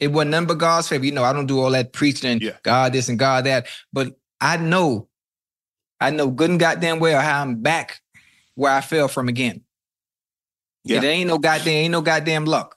[0.00, 1.04] It wasn't nothing but God's favor.
[1.04, 3.68] You know, I don't do all that preaching and God this and God that.
[3.92, 5.08] But I know,
[6.00, 8.00] I know good and goddamn well how I'm back
[8.54, 9.62] where I fell from again.
[10.84, 10.98] Yeah.
[10.98, 12.76] It ain't no goddamn, ain't no goddamn luck.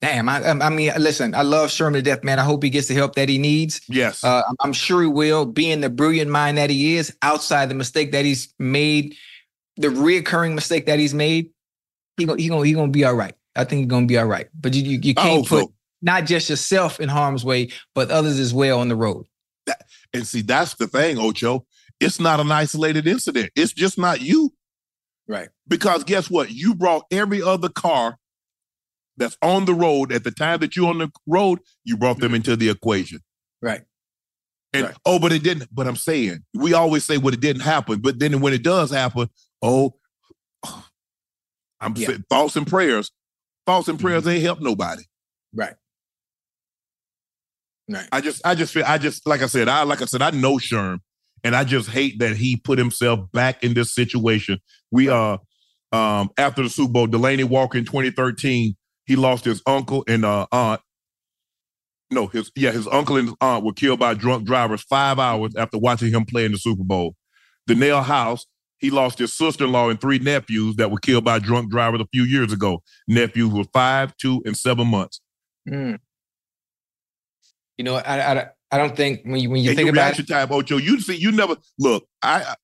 [0.00, 2.38] Damn, I, I mean, listen, I love Sherman to death, man.
[2.38, 3.82] I hope he gets the help that he needs.
[3.86, 4.24] Yes.
[4.24, 8.12] Uh, I'm- sure he will, being the brilliant mind that he is, outside the mistake
[8.12, 9.14] that he's made,
[9.76, 11.50] the reoccurring mistake that he's made,
[12.16, 13.34] he gonna he gonna he gonna be all right.
[13.56, 14.48] I think he's gonna be all right.
[14.58, 15.72] But you you, you can't put so.
[16.00, 19.26] not just yourself in harm's way, but others as well on the road.
[20.12, 21.66] And see, that's the thing, Ocho.
[22.00, 23.50] It's not an isolated incident.
[23.54, 24.52] It's just not you.
[25.28, 25.50] Right.
[25.68, 26.50] Because guess what?
[26.50, 28.18] You brought every other car
[29.20, 32.34] that's on the road at the time that you're on the road, you brought them
[32.34, 33.20] into the equation.
[33.62, 33.82] Right.
[34.72, 35.68] And oh, but it didn't.
[35.72, 38.90] But I'm saying we always say what it didn't happen, but then when it does
[38.90, 39.28] happen,
[39.62, 39.94] oh,
[41.80, 43.12] I'm saying thoughts and prayers.
[43.66, 45.02] Thoughts and prayers ain't help nobody.
[45.54, 45.74] Right.
[47.88, 48.08] Right.
[48.12, 50.30] I just, I just feel, I just, like I said, I, like I said, I
[50.30, 51.00] know Sherm,
[51.42, 54.60] and I just hate that he put himself back in this situation.
[54.90, 55.38] We, uh,
[55.92, 58.76] um, after the Super Bowl, Delanie Walker in 2013,
[59.10, 60.80] he lost his uncle and uh, aunt.
[62.12, 65.52] No, his yeah, his uncle and his aunt were killed by drunk drivers five hours
[65.56, 67.16] after watching him play in the Super Bowl.
[67.66, 68.46] Danielle House,
[68.78, 72.22] he lost his sister-in-law and three nephews that were killed by drunk drivers a few
[72.22, 72.84] years ago.
[73.08, 75.20] Nephews were five, two, and seven months.
[75.68, 75.98] Mm.
[77.78, 80.04] You know, I, I I don't think when you when you and think your about
[80.04, 82.06] reaction time, Ocho, you see, you never look.
[82.22, 82.54] I-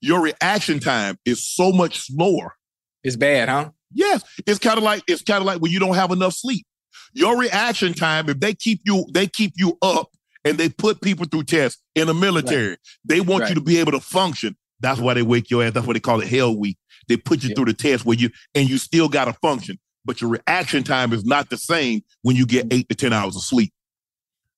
[0.00, 2.54] your reaction time is so much slower.
[3.02, 3.70] It's bad, huh?
[3.94, 6.66] Yes, it's kind of like it's kind of like when you don't have enough sleep.
[7.12, 10.10] Your reaction time, if they keep you, they keep you up,
[10.44, 12.76] and they put people through tests in the military.
[13.04, 14.56] They want you to be able to function.
[14.80, 15.72] That's why they wake your ass.
[15.72, 16.76] That's why they call it Hell Week.
[17.08, 20.20] They put you through the test where you and you still got to function, but
[20.20, 23.42] your reaction time is not the same when you get eight to ten hours of
[23.42, 23.72] sleep.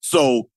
[0.00, 0.48] So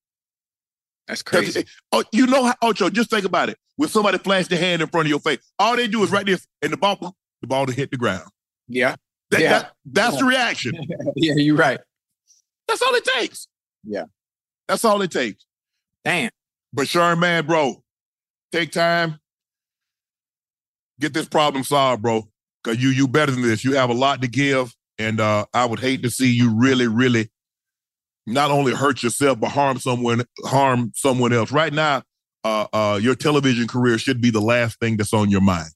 [1.08, 1.66] that's crazy.
[1.92, 3.58] Oh, you know how Ocho, just think about it.
[3.78, 6.16] When somebody flash their hand in front of your face, all they do is mm-hmm.
[6.16, 8.30] right this, and the ball, the ball to hit the ground.
[8.70, 8.96] Yeah.
[9.32, 9.50] That- Yeah.
[9.60, 10.74] that- that's the reaction.
[11.16, 11.80] yeah, you're right.
[12.68, 13.48] That's all it takes.
[13.84, 14.04] Yeah.
[14.68, 15.46] That's all it takes.
[16.06, 16.30] Damn.
[16.72, 17.84] But Sherman, man, bro,
[18.52, 19.20] take time.
[21.00, 22.28] Get this problem solved, bro.
[22.64, 23.64] Cause you you better than this.
[23.64, 24.76] You have a lot to give.
[24.98, 27.30] And uh, I would hate to see you really, really
[28.28, 31.52] not only hurt yourself, but harm someone, harm someone else.
[31.54, 32.04] Right now,
[32.44, 35.70] uh, uh, your television career should be the last thing that's on your mind.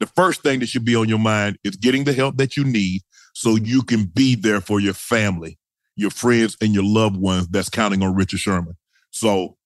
[0.00, 2.64] The first thing that should be on your mind is getting the help that you
[2.64, 3.02] need
[3.34, 5.58] so you can be there for your family,
[5.94, 8.76] your friends, and your loved ones that's counting on Richard Sherman.
[9.10, 9.56] So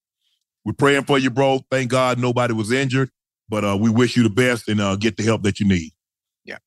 [0.65, 1.61] we're praying for you, bro.
[1.71, 3.11] Thank God nobody was injured,
[3.49, 5.93] but uh, we wish you the best and uh, get the help that you need.
[6.45, 6.59] Yeah.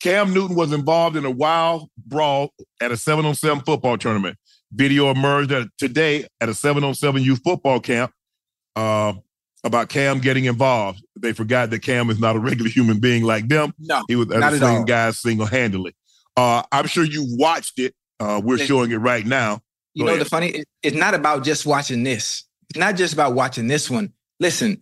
[0.00, 4.36] Cam Newton was involved in a wild brawl at a seven on seven football tournament.
[4.72, 8.12] Video emerged today at a seven on seven youth football camp
[8.76, 9.14] uh,
[9.64, 11.02] about Cam getting involved.
[11.18, 13.72] They forgot that Cam is not a regular human being like them.
[13.78, 15.94] No, he was not at same guy single handedly.
[16.36, 17.94] Uh, I'm sure you watched it.
[18.20, 19.60] Uh, we're showing it right now.
[19.94, 20.26] You Go know, ahead.
[20.26, 22.44] the funny, it- it's not about just watching this.
[22.70, 24.12] It's not just about watching this one.
[24.40, 24.80] Listen,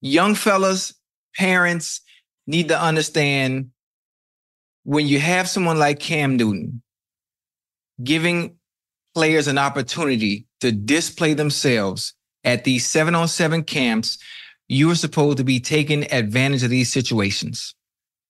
[0.00, 0.92] young fellas,
[1.36, 2.00] parents
[2.46, 3.70] need to understand
[4.84, 6.82] when you have someone like Cam Newton
[8.02, 8.56] giving
[9.14, 14.18] players an opportunity to display themselves at these seven on seven camps,
[14.68, 17.74] you are supposed to be taking advantage of these situations.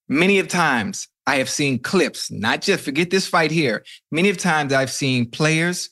[0.09, 3.83] Many of times I have seen clips, not just forget this fight here.
[4.11, 5.89] Many of times I've seen players,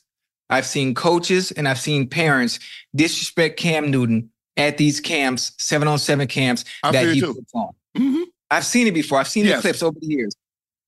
[0.50, 2.58] I've seen coaches, and I've seen parents
[2.94, 7.70] disrespect Cam Newton at these camps, seven on seven camps I've that he puts on.
[7.96, 8.24] Mhm.
[8.50, 9.20] I've seen it before.
[9.20, 10.34] I've seen the clips over the years.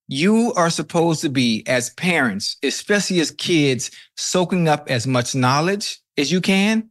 [0.09, 6.01] You are supposed to be, as parents, especially as kids, soaking up as much knowledge
[6.19, 6.91] as you can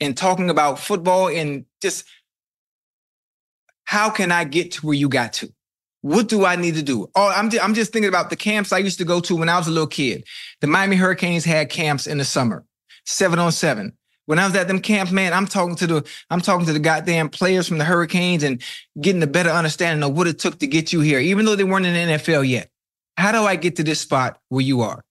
[0.00, 2.04] and talking about football and just
[3.84, 5.52] how can I get to where you got to?
[6.02, 7.08] What do I need to do?
[7.14, 9.58] Oh, I'm, I'm just thinking about the camps I used to go to when I
[9.58, 10.24] was a little kid.
[10.60, 12.64] The Miami Hurricanes had camps in the summer,
[13.04, 13.94] seven on seven.
[14.26, 16.78] When I was at them camps, man, I'm talking to the I'm talking to the
[16.78, 18.62] goddamn players from the Hurricanes and
[19.00, 21.64] getting a better understanding of what it took to get you here, even though they
[21.64, 22.68] weren't in the NFL yet.
[23.16, 25.02] How do I get to this spot where you are?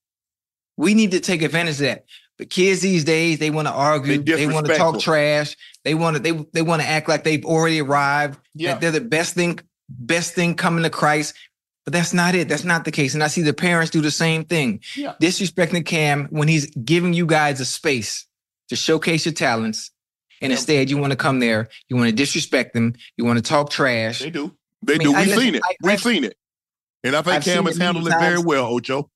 [0.78, 2.06] We need to take advantage of that.
[2.38, 5.96] But kids these days, they want to argue, They they, want to talk trash, they
[5.96, 8.74] want to they they want to act like they've already arrived, Yeah.
[8.74, 11.34] that they're the best thing, best thing coming to Christ.
[11.84, 12.50] But that's not it.
[12.50, 13.14] That's not the case.
[13.14, 14.82] And I see the parents do the same thing.
[14.96, 15.14] Yeah.
[15.22, 18.28] Disrespecting Cam when he's giving you guys a space
[18.70, 19.90] to showcase your talents.
[20.42, 23.42] And instead, you want to come there, you want to disrespect them, you want to
[23.44, 24.20] talk trash.
[24.20, 24.56] They do.
[24.84, 25.14] They I mean, do.
[25.14, 25.62] We've listen- seen it.
[25.64, 26.38] I- We've I've- seen it.
[27.04, 29.10] And I think I've Cam has it handled it very well, Ocho.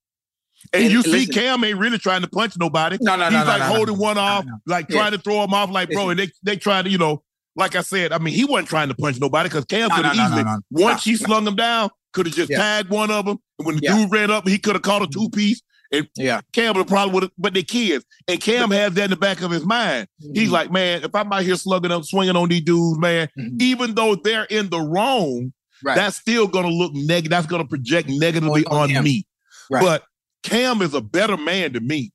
[0.74, 2.98] And, And you see, Cam ain't really trying to punch nobody.
[3.02, 5.44] No, no, He's no, no, like no, holding no, one off, like trying to throw
[5.44, 7.24] him off, like, bro, and they they trying to, you know,
[7.56, 10.16] like I said, I mean, he wasn't trying to punch nobody because Cam could have
[10.16, 12.58] easily, once he slung him down, could have just Yeah.
[12.60, 13.38] tagged one of them.
[13.60, 13.98] And when the Yeah.
[13.98, 15.62] dude ran up, he could have caught a two piece.
[15.94, 16.40] And Yeah.
[16.54, 18.06] Cam would have probably would have, but they kids.
[18.28, 20.08] And Cam has that in the back of his mind.
[20.34, 20.52] He's Mhm.
[20.54, 23.62] like, man, if I'm out here slugging up, swinging on these dudes, man, Mhm.
[23.62, 25.52] even though they're in the wrong,
[25.84, 25.96] Right.
[25.96, 27.32] that's still going to look negative.
[27.32, 29.26] That's going to project negatively On- on on, me.
[29.70, 29.82] Right.
[29.84, 30.04] But
[30.44, 32.12] Cam is a better man than me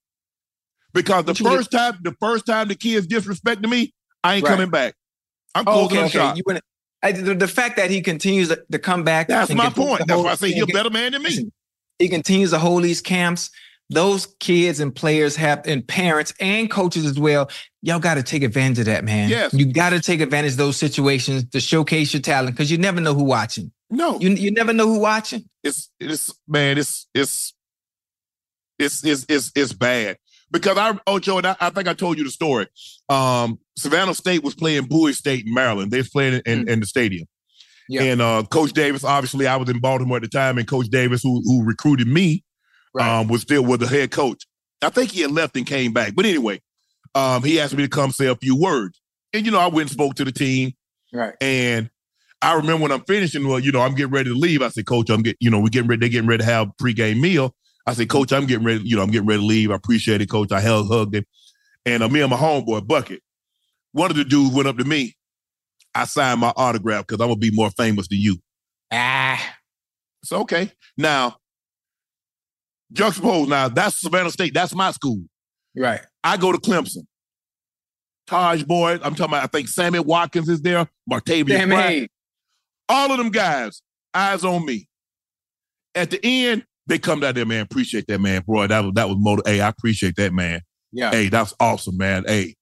[0.92, 3.92] because the first time, the first time the kids disrespected me,
[4.24, 4.50] I ain't Right.
[4.50, 4.94] coming back.
[5.54, 6.18] I'm Oh, closing okay, okay.
[6.18, 6.36] shop.
[6.36, 6.60] You wanna,
[7.02, 9.28] I, the, the fact that he continues to, to come back.
[9.28, 10.02] That's my point.
[10.06, 11.50] That's why I say he's a better man than me.
[11.98, 13.50] He continues to hold these camps.
[13.88, 17.48] Those kids and players have, and parents and coaches as well.
[17.82, 19.28] Y'all got to take advantage of that, man.
[19.28, 19.54] Yes.
[19.54, 23.00] you got to take advantage of those situations to showcase your talent because you never
[23.00, 23.70] know who watching.
[23.88, 25.44] No, You you never know who watching.
[25.62, 27.54] it's it's man, it's it's
[28.78, 30.18] it's it's it's it's bad
[30.50, 32.66] because I oh Joe, and I, I think I told you the story.
[33.08, 35.90] Um, Savannah State was playing Bowie State in Maryland.
[35.90, 37.26] They was playing in, in the stadium.
[37.88, 38.02] Yeah.
[38.02, 41.22] And uh, Coach Davis, obviously, I was in Baltimore at the time, and Coach Davis,
[41.22, 42.42] who who recruited me,
[42.94, 43.08] Right.
[43.20, 44.44] um, was still with the head coach.
[44.82, 46.60] I think he had left and came back, but anyway,
[47.14, 49.00] um, he asked me to come say a few words,
[49.32, 50.72] and you know, I went and spoke to the team,
[51.12, 51.34] Right.
[51.40, 51.90] and
[52.42, 54.60] I remember when I'm finishing, well, you know, I'm getting ready to leave.
[54.62, 56.68] I said, Coach, I'm getting, you know, we're getting ready, they're getting ready to have
[56.68, 57.54] a pregame meal.
[57.86, 59.70] I said, Coach, I'm getting ready, you know, I'm getting ready to leave.
[59.70, 60.50] I appreciate it, Coach.
[60.52, 61.24] I held, hugged him.
[61.84, 63.22] And uh, me and my homeboy, Bucket,
[63.92, 65.14] one of the dudes went up to me.
[65.94, 68.36] I signed my autograph because I'm gonna be more famous than you.
[68.92, 69.56] Ah,
[70.22, 70.72] It's okay.
[70.96, 71.36] Now,
[72.92, 74.52] juxtapose now, that's Savannah State.
[74.52, 75.22] That's my school.
[75.76, 76.00] right.
[76.24, 77.06] I go to Clemson.
[78.28, 82.08] Tajh Boyd, I'm talking about, I think Sammy Watkins is there, Martavis
[82.88, 84.88] all of them guys, eyes on me.
[85.94, 87.62] At the end, they come down there, man.
[87.62, 88.42] Appreciate that, man.
[88.46, 88.66] bro.
[88.66, 89.42] that was that was motor.
[89.44, 90.60] Hey, I appreciate that, man.
[90.92, 91.10] Yeah.
[91.10, 92.24] Hey, that's awesome, man.
[92.26, 92.54] Hey,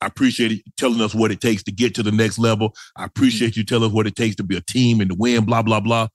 [0.00, 2.74] I appreciate you telling us what it takes to get to the next level.
[2.96, 5.44] I appreciate you telling us what it takes to be a team and to win,
[5.44, 6.08] blah, blah, blah.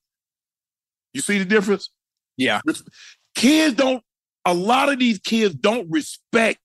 [1.13, 1.89] You see the difference?
[2.35, 2.61] Yeah.
[3.35, 4.03] Kids don't,
[4.45, 6.59] a lot of these kids don't respect,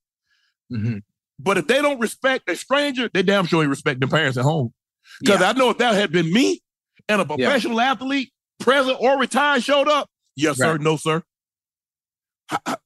[0.73, 1.03] Mhm.
[1.39, 4.45] but if they don't respect a stranger, they damn sure ain't respect their parents at
[4.45, 4.73] home.
[5.21, 5.51] Because Yeah.
[5.51, 6.61] I know if that had been me
[7.09, 10.09] and a professional athlete, present or retired, showed up,
[10.41, 11.23] yes, sir, no, sir.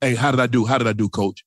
[0.00, 0.64] Hey, how did I do?
[0.64, 1.44] How did I do, coach?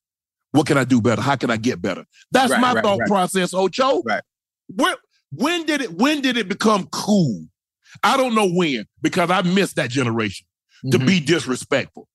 [0.51, 1.22] What can I do better?
[1.22, 2.05] How can I get better?
[2.32, 3.08] That's Right, my right, thought right.
[3.08, 4.01] process, Ocho.
[4.03, 4.24] Right.
[4.68, 4.95] Where
[5.32, 7.45] When did it when did it become cool?
[8.03, 10.47] I don't know when because I missed that generation
[10.91, 11.05] to Mhm.
[11.05, 12.08] be disrespectful.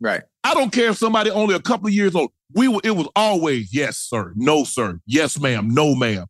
[0.00, 0.22] Right.
[0.44, 2.30] I don't care if somebody only a couple of years old.
[2.54, 6.26] We were it was always yes sir, no sir, yes ma'am, no ma'am.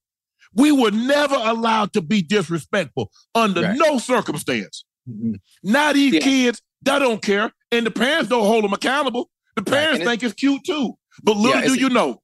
[0.55, 3.77] We were never allowed to be disrespectful under Right.
[3.77, 4.85] no circumstance.
[5.09, 5.41] Mhm.
[5.63, 6.21] Now these Yeah.
[6.21, 9.31] kids, they don't care, and the parents don't hold them accountable.
[9.57, 10.97] The parents it- think it's cute too.
[11.23, 12.21] But little Yeah, do you know,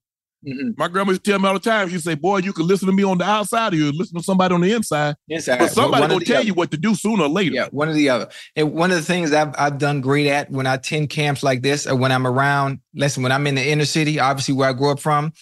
[0.47, 0.77] Mhm.
[0.79, 1.89] my grandma used to tell me all the time.
[1.89, 4.23] She'd say, "Boy, you can listen to me on the outside, or you listen to
[4.23, 5.59] somebody on the inside, Inside.
[5.59, 6.47] but somebody gonna tell other.
[6.47, 8.29] you what to do sooner or later." Yeah, one or the other.
[8.55, 11.63] And one of the things I've I've done great at when I attend camps like
[11.63, 14.73] this, or when I'm around, listen, when I'm in the inner city, obviously where I
[14.73, 15.33] grew up from,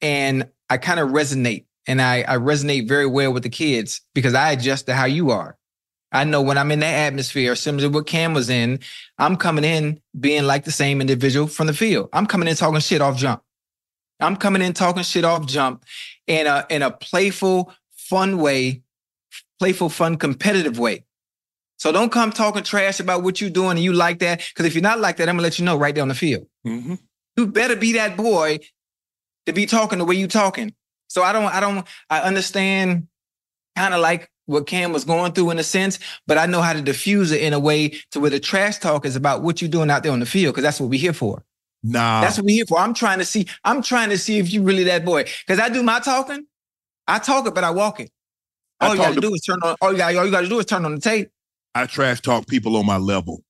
[0.00, 4.34] and I kind of resonate, and I I resonate very well with the kids because
[4.34, 5.56] I adjust to how you are.
[6.12, 8.80] I know when I'm in that atmosphere, similar to what Cam was in,
[9.18, 12.08] I'm coming in being like the same individual from the field.
[12.12, 13.42] I'm coming in talking shit off jump.
[14.20, 15.84] I'm coming in talking shit off jump
[16.26, 18.82] in a in a playful, fun way,
[19.58, 21.04] playful, fun, competitive way.
[21.78, 24.38] So don't come talking trash about what you're doing and you like that.
[24.48, 26.14] Because if you're not like that, I'm gonna let you know right there on the
[26.14, 26.46] field.
[26.66, 26.98] Mhm.
[27.36, 28.60] You better be that boy
[29.44, 30.74] to be talking the way you talking.
[31.08, 33.08] So I don't, I don't, I understand
[33.76, 36.72] kind of like what Cam was going through in a sense, but I know how
[36.72, 39.70] to diffuse it in a way to where the trash talk is about what you're
[39.70, 41.44] doing out there on the field, because that's what we're here for.
[41.82, 42.78] Nah, That's what we're here for.
[42.78, 45.24] I'm trying to see, I'm trying to see if you really that boy.
[45.46, 46.46] Because I do my talking,
[47.06, 48.10] I talk it, but I walk it.
[48.80, 50.48] I All you gotta to- do is turn on, all you got, all you gotta
[50.48, 51.30] do is turn on the tape.
[51.74, 53.42] I trash talk people on my level.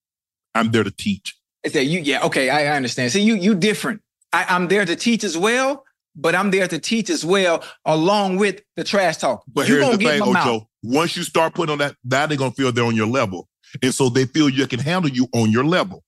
[0.55, 1.37] I'm there to teach.
[1.63, 3.11] It's that you, yeah, okay, I, I understand.
[3.13, 4.03] See, you you different.
[4.33, 5.85] I, I'm there to teach as well,
[6.17, 9.45] but I'm there to teach as well along with the trash talk.
[9.47, 10.47] But you here's the thing, my mouth.
[10.47, 10.69] Ocho.
[10.83, 13.49] Once you start putting on that, now they're gonna feel they're on your level.
[13.83, 16.03] And so they feel you can handle you on your level.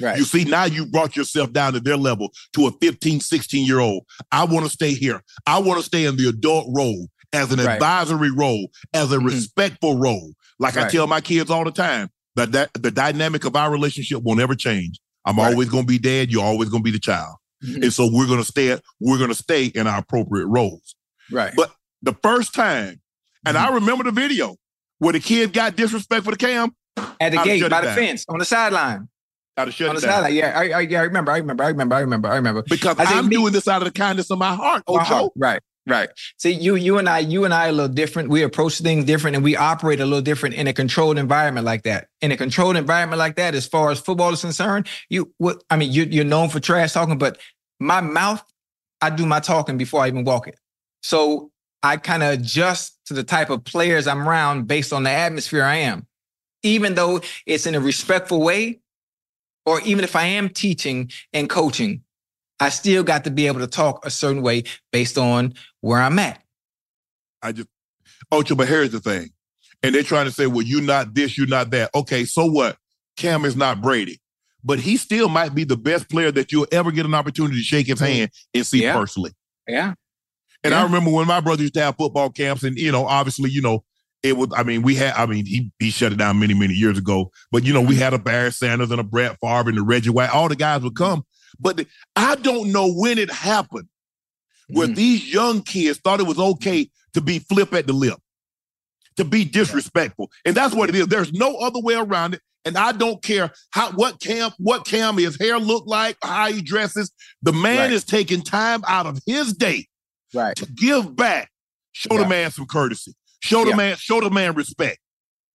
[0.00, 0.16] Right.
[0.18, 3.78] You see, now you brought yourself down to their level to a 15, 16 year
[3.78, 4.04] old.
[4.32, 5.22] I want to stay here.
[5.46, 7.74] I want to stay in the adult role as an Right.
[7.74, 9.26] advisory role, as a Mhm.
[9.26, 10.32] respectful role.
[10.58, 14.22] Like I tell my kids all the time, that, that the dynamic of our relationship
[14.22, 14.98] will never change.
[15.26, 15.50] I'm Right.
[15.52, 17.36] always gonna be dad, you're always gonna be the child.
[17.64, 17.82] Mhm.
[17.82, 20.94] And so we're gonna stay we're gonna stay in our appropriate roles.
[21.30, 21.52] right.
[21.56, 23.00] But the first time,
[23.46, 23.72] and Mm-hmm.
[23.72, 24.56] I remember the video
[24.98, 26.74] where the kid got disrespectful to Cam,
[27.20, 27.96] At the I'd gate, by the down.
[27.96, 29.08] fence, on the sideline.
[29.56, 30.10] I'd have shut On the down.
[30.10, 30.34] sideline.
[30.34, 32.62] Yeah, I, I, yeah, I remember, I remember, I remember, I remember, I remember.
[32.68, 35.04] Because I i'm me- doing this out of the kindness of my heart, My Ocho.
[35.04, 35.32] heart.
[35.36, 36.08] Right, right.
[36.38, 38.28] See, you, you and I, you and I are a little different.
[38.28, 41.82] We approach things different, and we operate a little different in a controlled environment like
[41.82, 42.08] that.
[42.20, 45.76] In a controlled environment like that, as far as football is concerned, you, what I
[45.76, 47.38] mean, you, you're known for trash talking, but
[47.80, 48.42] my mouth,
[49.00, 50.58] I do my talking before I even walk it.
[51.02, 51.50] So
[51.82, 55.64] I kind of adjust to the type of players I'm around based on the atmosphere
[55.64, 56.06] I am,
[56.62, 58.80] even though it's in a respectful way,
[59.66, 62.02] or even if I am teaching and coaching.
[62.62, 66.18] I still got to be able to talk a certain way based on where I'm
[66.20, 66.40] at.
[67.42, 67.68] I just
[68.30, 69.30] Ocho, but here's the thing.
[69.82, 71.90] And they're trying to say, well, you're not this, you're not that.
[71.92, 72.76] Okay, so what?
[73.16, 74.20] Cam is not Brady.
[74.62, 77.62] But he still might be the best player that you'll ever get an opportunity to
[77.64, 78.06] shake his mm.
[78.06, 78.94] hand and see Yeah.
[78.94, 79.32] personally.
[79.66, 79.94] Yeah.
[80.62, 83.50] And I remember when my brother used to have football camps, and you know, obviously,
[83.50, 83.82] you know,
[84.22, 84.50] it was.
[84.56, 85.14] I mean, we had.
[85.14, 87.32] I mean, he he shut it down many many years ago.
[87.50, 87.98] But you know, we mm.
[87.98, 90.30] had a Barry Sanders and a Brett Favre and a Reggie White.
[90.30, 90.96] All the guys would mm.
[90.98, 91.24] come.
[91.60, 91.86] But
[92.16, 93.88] I don't know when it happened
[94.68, 94.94] where Mhm.
[94.96, 98.18] these young kids thought it was okay to be flip at the lip,
[99.16, 101.06] to be disrespectful, and that's what it is.
[101.08, 102.40] There's no other way around it.
[102.64, 106.62] And I don't care how what Cam what Cam his hair look like, how he
[106.62, 107.10] dresses.
[107.42, 107.92] The man Right.
[107.92, 109.88] is taking time out of his day
[110.32, 110.54] Right.
[110.56, 111.50] to give back.
[111.90, 112.22] Show Yeah.
[112.22, 113.14] the man some courtesy.
[113.40, 113.76] Show the Yeah.
[113.76, 113.96] man.
[113.96, 114.98] Show the man respect.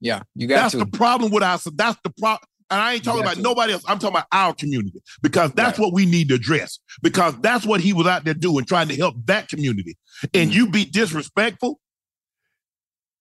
[0.01, 0.21] Yeah.
[0.35, 0.79] You got That's to.
[0.79, 1.65] the problem with us.
[1.73, 2.47] That's the problem.
[2.69, 3.83] And I ain't talking about nobody else.
[3.87, 5.85] I'm talking about our community because that's Right.
[5.85, 6.79] what we need to address.
[7.01, 9.97] Because that's what he was out there doing, trying to help that community.
[10.33, 10.53] And Mhm.
[10.55, 11.79] you be disrespectful,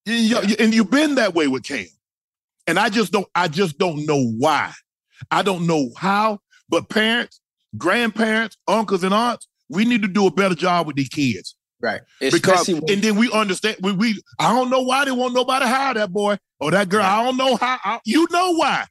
[0.06, 1.86] and you- and you've been that way with Cam.
[2.66, 3.28] And I just don't.
[3.34, 4.72] I just don't know why.
[5.30, 6.40] I don't know how.
[6.68, 7.40] But parents,
[7.78, 12.00] grandparents, uncles, and aunts, we need to do a better job with these kids right.
[12.18, 15.64] because when- and then we understand we, we I don't know why they want nobody
[15.64, 17.04] to hire that boy or that girl.
[17.04, 18.86] I don't know how I- you know why.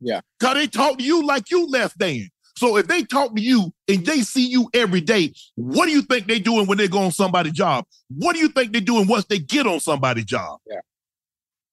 [0.00, 0.20] Yeah.
[0.40, 2.28] Cause they talk to you like you left than.
[2.56, 6.02] So if they talk to you and they see you every day, what do you
[6.02, 7.84] think they doing when they go on somebody's job?
[8.08, 10.58] What do you think they doing once they get on somebody's job?
[10.66, 10.80] Yeah.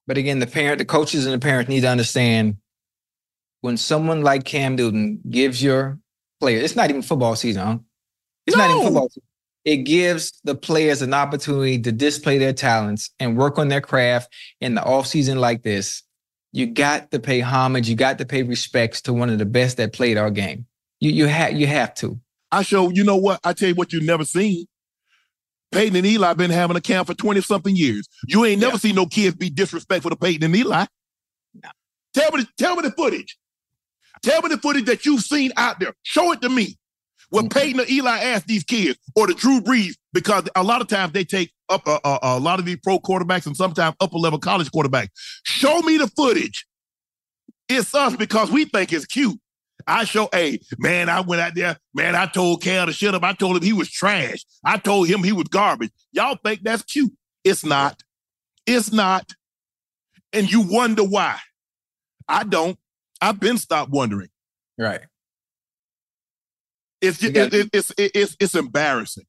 [0.08, 2.58] But again, the parent, the coaches and the parents need to understand
[3.62, 5.98] when someone like Cam Newton gives your
[6.42, 7.78] player, it's not even football season, huh?
[8.46, 9.24] It's not even football season.
[9.64, 14.34] It gives the players an opportunity to display their talents and work on their craft
[14.60, 16.03] in the offseason like this.
[16.56, 19.78] You got to pay homage, you got to pay respects to one of the best
[19.78, 20.68] that played our game.
[21.00, 22.20] You you have you have to.
[22.52, 24.68] I show you know what I tell you what you never seen.
[25.72, 28.08] Peyton and Eli been having a camp for 20 something years.
[28.28, 28.78] You ain't never Yeah.
[28.80, 30.86] seen no kids be disrespectful to Peyton and Eli.
[31.56, 31.70] No.
[32.14, 33.38] Tell me, tell me the footage.
[34.22, 35.94] Tell me the footage that you've seen out there.
[36.04, 36.78] Show it to me.
[37.42, 37.52] What.
[37.52, 41.14] Peyton or Eli asked these kids, or the Drew Brees, because a lot of times
[41.14, 44.40] they take up a, a, a lot of these pro quarterbacks and sometimes upper level
[44.40, 45.10] college quarterbacks.
[45.44, 46.66] Show me the footage.
[47.68, 49.40] It's us because we think it's cute.
[49.88, 53.24] I show, hey, man, I went out there, man, I told Cal to shut up.
[53.24, 54.46] I told him he was trash.
[54.64, 55.92] I told him he was garbage.
[56.12, 57.12] Y'all think that's cute.
[57.44, 58.02] It's not.
[58.66, 59.34] It's not.
[60.32, 61.38] And you wonder why.
[62.28, 62.78] I don't.
[63.22, 64.30] I've been stopped wondering.
[64.78, 65.02] Right.
[67.04, 69.26] It's just, it, it's it, it's it's embarrassing.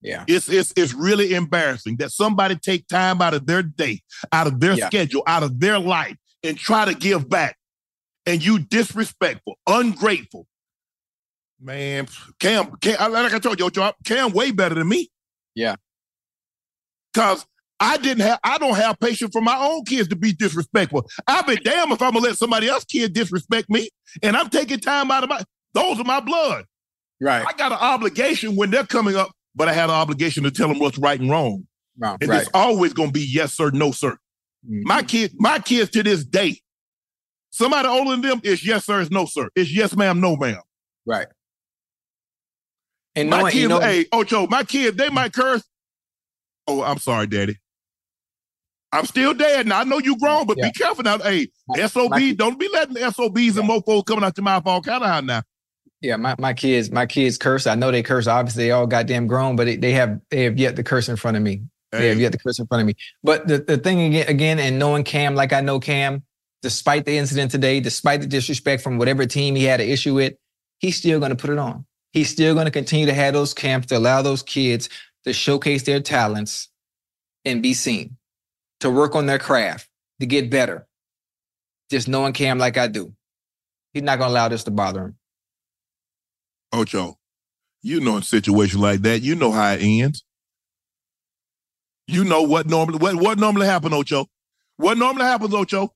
[0.00, 0.24] Yeah.
[0.26, 4.02] It's it's it's really embarrassing that somebody take time out of their day,
[4.32, 4.86] out of their Yeah.
[4.86, 7.56] schedule, out of their life, and try to give back,
[8.26, 10.48] and you disrespectful, ungrateful.
[11.60, 12.08] Man,
[12.40, 15.08] Cam, Cam, like I told you, Joe, Cam way better than me.
[15.54, 15.76] Yeah.
[17.14, 17.46] Cause
[17.78, 21.08] I didn't have, I don't have patience for my own kids to be disrespectful.
[21.28, 23.88] I'll be damn if I'm gonna let somebody else kid disrespect me,
[24.24, 25.42] and I'm taking time out of my.
[25.74, 26.64] Those are my blood.
[27.22, 27.44] Right.
[27.46, 30.66] I got an obligation when they're coming up, but I had an obligation to tell
[30.68, 31.66] them what's right and wrong.
[31.96, 32.18] Right.
[32.20, 32.42] And right.
[32.42, 34.16] it's always gonna be yes sir, no sir.
[34.68, 34.82] Mhm.
[34.84, 36.60] My kids, my kids to this day,
[37.50, 39.48] somebody older than them is yes sir, is no sir.
[39.54, 40.60] It's yes ma'am, no ma'am.
[41.06, 41.28] right.
[43.14, 45.62] And My knowing, kids, you know, hey, Ocho, my kids, they might curse.
[46.66, 47.58] Oh, I'm sorry, daddy.
[48.90, 49.80] I'm still dad now.
[49.80, 50.66] I know you grown, but Yeah.
[50.68, 51.18] be careful now.
[51.18, 54.62] Hey, My- SOB, my- don't be letting the SOBs and mofos coming out your mouth
[54.66, 55.42] all kind of how now.
[56.02, 57.66] Yeah, my, my kids, my kids curse.
[57.66, 58.26] I know they curse.
[58.26, 61.16] Obviously, they all goddamn grown, but they, they have they have yet to curse in
[61.16, 61.62] front of me.
[61.92, 62.94] They have yet to curse in front of me.
[63.22, 66.22] But the, the thing again, again, and knowing Cam like I know Cam,
[66.62, 70.34] despite the incident today, despite the disrespect from whatever team he had an issue with,
[70.78, 71.84] he's still going to put it on.
[72.12, 74.88] He's still going to continue to have those camps to allow those kids
[75.24, 76.68] to showcase their talents
[77.44, 78.16] and be seen,
[78.80, 79.88] to work on their craft,
[80.20, 80.86] to get better.
[81.90, 83.12] Just knowing Cam like I do,
[83.92, 85.16] he's not going to allow this to bother him.
[86.72, 87.18] Ocho,
[87.82, 90.24] you know in situations like that, you know how it ends.
[92.06, 94.26] You know what normally what what normally happens, Ocho.
[94.76, 95.92] What normally happens, Ocho?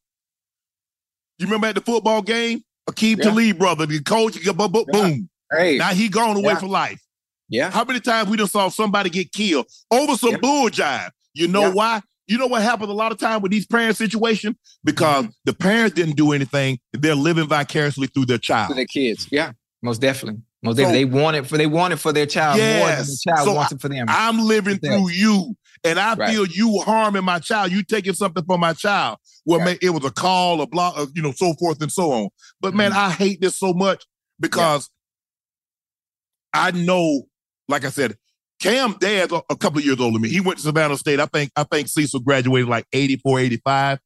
[1.39, 3.25] You remember at the football game, Aqib Yeah.
[3.25, 4.93] Talib brother, the coach, boom, boom, Yeah.
[4.93, 5.29] boom.
[5.53, 6.59] Hey, Now he gone away Yeah.
[6.59, 7.01] for life.
[7.49, 10.37] yeah, How many times we done saw somebody get killed over some Yeah.
[10.39, 11.11] bull jive?
[11.35, 12.03] You know why?
[12.27, 14.57] You know what happens a lot of time with these parent situations?
[14.83, 15.31] Because Mm-hmm.
[15.45, 16.79] the parents didn't do anything.
[16.93, 18.69] They're living vicariously through their child.
[18.69, 19.29] for their kids.
[19.31, 19.53] Yeah,
[19.83, 20.43] most definitely.
[20.67, 23.19] Most So- They want it for they want it for their child more than the
[23.27, 24.07] child So wants it for them.
[24.09, 24.91] I'm living Yeah.
[24.99, 26.31] through you, and I Right.
[26.31, 27.73] feel you harming my child.
[27.73, 29.19] You taking something from my child.
[29.45, 29.65] Well, Yeah.
[29.67, 32.29] man, it was a call, a block, uh, you know, so forth and so on.
[32.61, 33.01] But man, Mm-hmm.
[33.01, 34.05] I hate this so much
[34.41, 34.91] because
[36.53, 37.23] I know,
[37.69, 38.17] like I said,
[38.61, 40.29] Cam dad's a, a couple of years older than me.
[40.31, 41.21] He went to Savannah State.
[41.21, 43.99] I think I think Cecil graduated like 84, 85.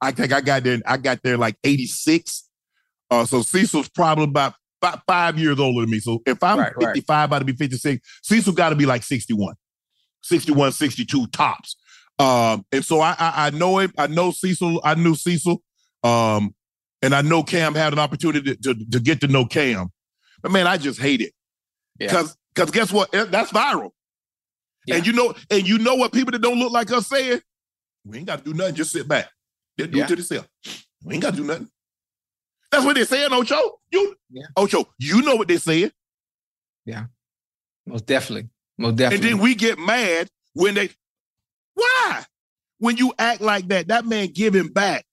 [0.00, 2.44] I think I got there, I got there like 86.
[3.10, 6.00] Uh, so Cecil's probably about five, five years older than me.
[6.00, 6.94] So if I'm Right, right.
[6.94, 9.54] 55, about to be 56, Cecil got to be like 61,
[10.22, 11.76] 61, 62 tops.
[12.18, 13.92] Um, and so I, I I know him.
[13.96, 14.80] I know Cecil.
[14.84, 15.62] I knew Cecil.
[16.02, 16.54] Um,
[17.00, 19.88] and I know Cam had an opportunity to, to, to get to know Cam.
[20.42, 21.32] But man, I just hate it.
[22.00, 22.08] Yeah.
[22.08, 23.12] Because because guess what?
[23.12, 23.90] That's viral.
[24.86, 24.96] Yeah.
[24.96, 27.40] And you know, and you know what people that don't look like us saying?
[28.04, 28.74] We ain't got to do nothing.
[28.74, 29.28] Just sit back.
[29.78, 30.04] Just do Yeah.
[30.04, 30.48] it to themselves.
[31.04, 31.68] We ain't got to do nothing.
[32.70, 33.78] That's what they're saying, Ocho.
[33.90, 34.46] You, Yeah.
[34.56, 35.90] Ocho, you know what they're saying.
[36.84, 37.06] Yeah,
[37.86, 38.48] most definitely.
[38.76, 39.30] Most definitely.
[39.30, 40.90] And then we get mad when they,
[41.74, 42.24] why?
[42.78, 45.04] When you act like that, that man giving back.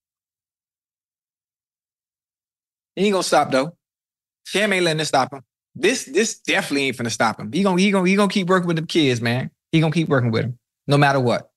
[2.95, 3.76] he ain't gonna stop though.
[4.51, 5.41] Cam ain't letting it stop him.
[5.76, 7.51] This this definitely ain't finna stop him.
[7.51, 9.51] He gonna he gonna he gonna keep working with the kids, man.
[9.72, 11.49] He gonna keep working with them, no matter what.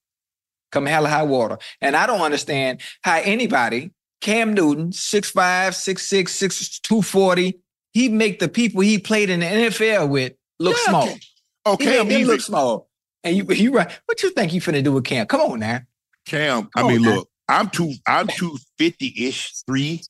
[0.73, 1.59] Come hell or high water.
[1.81, 7.61] And I don't understand how anybody, Cam Newton, 6'5, 6'6, 6'2, 240,
[7.93, 11.03] he make the people he played in the NFL with look Yeah, small.
[11.09, 11.21] Okay,
[11.67, 12.89] Oh, He Cam look small.
[13.25, 13.91] And you you right.
[14.07, 15.27] What you think he finna do with Cam?
[15.27, 15.81] Come on now.
[16.27, 17.15] Cam, I Come mean, on, man.
[17.17, 20.03] look, I'm two, I'm two fifty ish, three.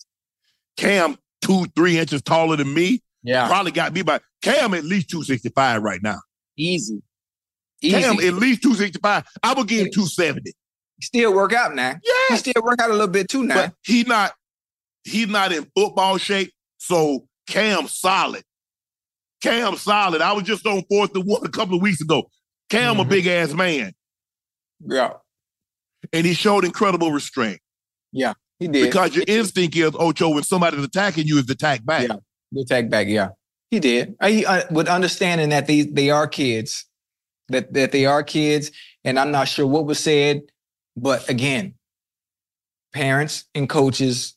[0.77, 3.03] Cam, two, three inches taller than me.
[3.23, 3.49] Yeah.
[3.49, 6.19] Probably got me by Cam at least two sixty five right now.
[6.57, 7.03] Easy.
[7.81, 8.01] Easy.
[8.01, 9.25] Cam at least two sixty five.
[9.43, 10.53] I would give him two seventy.
[11.01, 11.95] Still work out now.
[12.03, 13.55] Yeah, He still work out a little bit too now.
[13.67, 14.33] but he not,
[15.05, 16.53] he's not in football shape.
[16.79, 18.43] So Cam solid.
[19.43, 20.21] Cam solid.
[20.21, 22.29] I was just on fourth and one a couple of weeks ago.
[22.69, 23.09] Cam a Mhm.
[23.09, 23.93] big ass man,
[24.87, 25.15] yeah.
[26.13, 27.61] and he showed incredible restraint
[28.13, 28.85] Yeah, He did.
[28.85, 32.09] because your instinct is, Ocho, when somebody's attacking you, is to attack back.
[32.09, 32.17] Yeah.
[32.53, 33.31] The tag back, yeah.
[33.71, 34.17] He did.
[34.21, 36.85] I, uh, with understanding that they they are kids,
[37.49, 38.71] that that they are kids,
[39.05, 40.43] and I'm not sure what was said,
[41.01, 41.75] but again,
[42.93, 44.37] parents and coaches,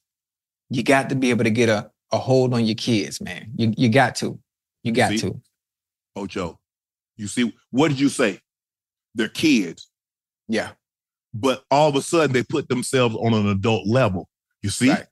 [0.70, 3.52] you got to be able to get a, a hold on your kids, man.
[3.56, 4.40] You you got to.
[4.84, 5.18] You got See?
[5.20, 5.42] to.
[6.16, 6.60] Ocho,
[7.16, 8.40] you see, what did you say?
[9.16, 9.90] They're kids.
[10.48, 10.72] Yeah.
[11.34, 14.28] But all of a sudden they put themselves on an adult level.
[14.62, 14.90] You see?
[14.90, 15.06] Right.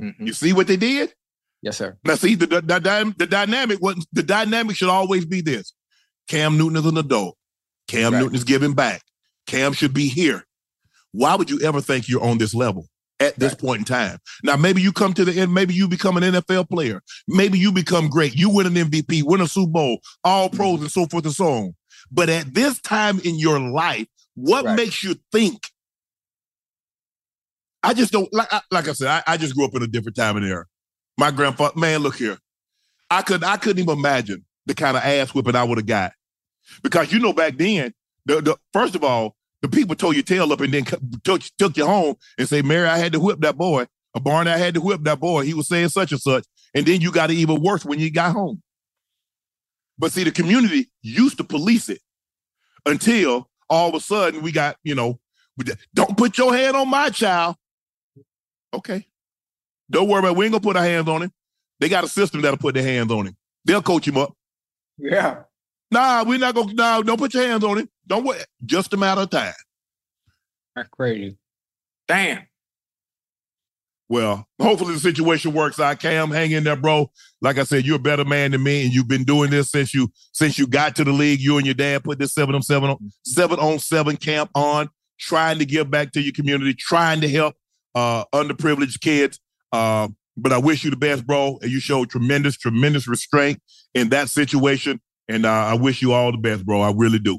[0.00, 0.14] Mhm.
[0.26, 1.12] You see what they did?
[1.60, 1.98] Yes, sir.
[2.04, 5.74] Now, see, the, the, the, the dynamic wasn't the dynamic should always be this.
[6.28, 7.36] Cam Newton is an adult.
[7.88, 8.20] Cam Right.
[8.20, 9.02] Newton is giving back.
[9.46, 10.46] Cam should be here.
[11.12, 12.86] Why would you ever think you're on this level
[13.20, 14.18] at this point in time?
[14.42, 17.02] Now, maybe you come to the end, maybe you become an NFL player.
[17.28, 18.34] Maybe you become great.
[18.34, 21.46] You win an MVP, win a Super Bowl, all pros, and so forth and so
[21.46, 21.74] on.
[22.10, 24.76] But at this time in your life, what Right.
[24.76, 25.68] makes you think?
[27.82, 28.48] I just don't like.
[28.52, 30.66] I, like I said, I, I just grew up in a different time and era.
[31.18, 32.38] My grandfather, man, look here.
[33.10, 36.12] I could I couldn't even imagine the kind of ass whipping I would have got.
[36.82, 37.92] Because you know back then,
[38.24, 40.84] the, the first of all, the people tore your tail up and then
[41.24, 43.86] took, took you home and say, Mary, I had to whip that boy.
[44.14, 45.44] A barn, I had to whip that boy.
[45.44, 46.44] He was saying such and such.
[46.74, 48.62] And then you got it even worse when you got home.
[49.98, 52.00] But see, the community used to police it
[52.84, 55.18] until all of a sudden we got, you know,
[55.94, 57.56] don't put your hand on my child.
[58.74, 59.06] Okay.
[59.90, 60.36] Don't worry about it.
[60.36, 61.32] We ain't gonna put our hands on him.
[61.78, 63.36] They got a system that'll put their hands on him.
[63.64, 64.34] They'll coach him up.
[64.98, 65.42] Yeah.
[65.90, 67.88] Nah, we're not gonna nah, don't put your hands on him.
[68.06, 68.40] Don't worry.
[68.64, 69.54] Just a matter of time.
[70.74, 71.36] That's crazy.
[72.08, 72.46] Damn.
[74.08, 75.98] Well, hopefully the situation works out.
[76.00, 77.10] Cam, hang in there, bro.
[77.40, 79.94] Like I said, you're a better man than me, and you've been doing this since
[79.94, 81.40] you since you got to the league.
[81.40, 84.90] You and your dad put this seven on seven on seven on seven camp on,
[85.18, 87.54] trying to give back to your community, trying to help
[87.94, 89.40] uh underprivileged kids.
[89.72, 91.58] Uh, but I wish you the best, bro.
[91.62, 93.62] And you showed tremendous, tremendous restraint
[93.94, 95.00] in that situation.
[95.28, 96.82] And uh, I wish you all the best, bro.
[96.82, 97.38] I really do.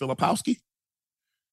[0.00, 0.56] Filipowski.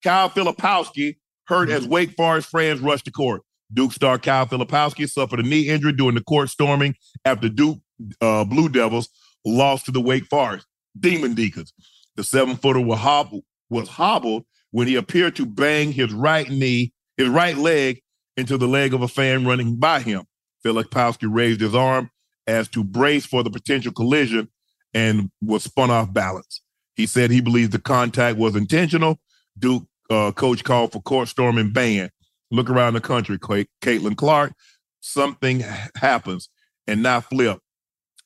[0.02, 3.42] Kyle Filipowski hurt as Wake Forest fans rushed the court.
[3.72, 6.94] Duke star Kyle Filipowski suffered a knee injury during the court storming
[7.24, 7.78] after Duke
[8.20, 9.08] uh, Blue Devils
[9.44, 10.66] lost to the Wake Forest
[10.98, 11.72] Demon Deacons.
[12.16, 16.92] The seven footer was hobbled, was hobbled when he appeared to bang his right knee,
[17.16, 18.00] his right leg,
[18.36, 20.24] into the leg of a fan running by him.
[20.64, 22.10] Filipowski raised his arm
[22.46, 24.48] as to brace for the potential collision
[24.94, 26.62] and was spun off balance.
[26.98, 29.20] He said he believes the contact was intentional.
[29.56, 32.10] Duke uh, coach called for court storming ban.
[32.50, 34.52] Look around the country, Caitlin Clark.
[35.00, 36.48] Something happens,
[36.88, 37.60] and now flip.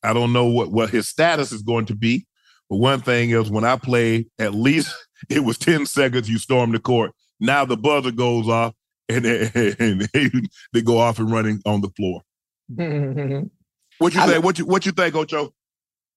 [0.03, 2.27] I don't know what what his status is going to be,
[2.70, 4.95] but one thing is when I played, at least
[5.29, 6.31] it was ten seconds.
[6.31, 7.12] You storm the court.
[7.41, 8.73] Now the buzzer goes off,
[9.11, 9.27] and,
[9.77, 10.31] and they,
[10.73, 12.23] they go off and running on the floor.
[13.99, 14.45] what you think?
[14.45, 15.53] What you what you think, Ocho?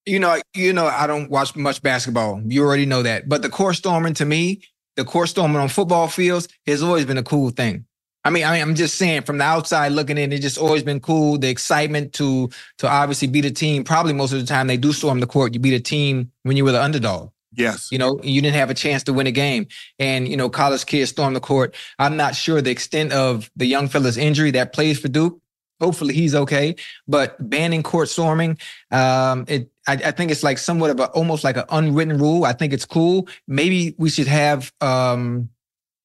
[0.06, 2.42] You know, you know, I don't watch much basketball.
[2.46, 3.28] You already know that.
[3.28, 4.62] But the court storming to me,
[4.96, 7.86] the court storming on football fields has always been a cool thing.
[8.24, 10.82] I mean, I mean, I'm just saying from the outside looking in, it's just always
[10.82, 11.38] been cool.
[11.38, 12.50] The excitement to
[12.80, 13.84] to obviously beat a team.
[13.84, 15.54] Probably most of the time they do storm the court.
[15.54, 17.30] You beat a team when you were the underdog.
[17.58, 17.90] Yes.
[17.92, 19.68] You know, you didn't have a chance to win a game.
[20.00, 21.76] And, you know, college kids storm the court.
[22.00, 25.40] I'm not sure the extent of the young fella's injury that plays for Duke.
[25.80, 26.76] Hopefully he's okay.
[27.08, 28.58] But banning court storming,
[28.92, 32.46] um, it I, I, think it's like somewhat of a almost like an unwritten rule.
[32.46, 33.28] I think it's cool.
[33.48, 35.50] Maybe we should have um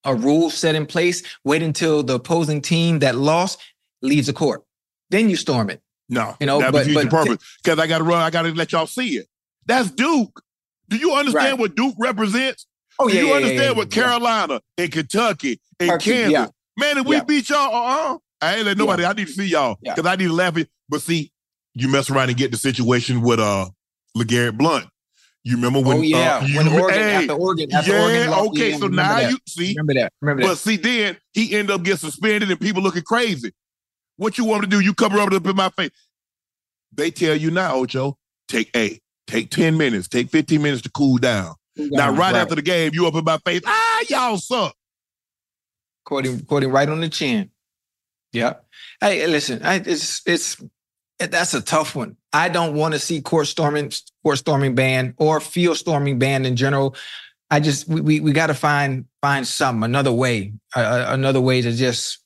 [0.05, 1.23] a rule set in place.
[1.45, 3.61] Wait until the opposing team that lost
[4.03, 4.63] leaves the court.
[5.11, 5.81] Then you storm it.
[6.09, 8.21] No, you know, that but, but purpose because I got to run.
[8.21, 9.27] I got to let y'all see it.
[9.67, 10.43] That's Duke.
[10.89, 11.59] Do you understand right.
[11.59, 12.67] what Duke represents?
[12.99, 13.15] Oh yeah.
[13.15, 16.51] Do you yeah, understand yeah, what Carolina and Kentucky and Kansas?
[16.77, 18.19] Man, if we beat y'all, uh-uh.
[18.43, 19.05] I ain't let nobody.
[19.05, 20.69] I need to see y'all because I need to laugh at.
[20.89, 21.31] But see,
[21.75, 23.69] you mess around and get the situation with uh
[24.17, 24.87] LeGarrette Blunt.
[25.43, 25.99] You remember when?
[25.99, 28.71] Oh yeah, uh, you, when Oregon hey, after Oregon after yeah, Oregon lost, okay.
[28.71, 29.31] Yeah, so now that.
[29.31, 30.13] you see, remember that.
[30.21, 30.49] Remember that.
[30.49, 33.53] But see, then he end up getting suspended and people looking crazy.
[34.17, 34.81] What you want to do?
[34.81, 35.91] You cover up in my face.
[36.93, 38.19] They tell you now, Ocho,
[38.49, 41.55] take a take ten minutes, take fifteen minutes to cool down.
[41.77, 43.63] Cool now, right, right, after the game, you up in my face.
[43.65, 44.75] Ah, y'all suck.
[46.05, 47.51] Quoting, quoting right on the chin.
[48.33, 48.55] Yeah.
[49.01, 50.63] Hey, listen, I, it's it's
[51.21, 52.17] that's a tough one.
[52.33, 53.93] I don't want to see court storming,
[54.23, 56.97] court storming ban or field storming ban in general.
[57.51, 61.61] I just we we, we got to find find some another way, uh, another way
[61.61, 62.19] to just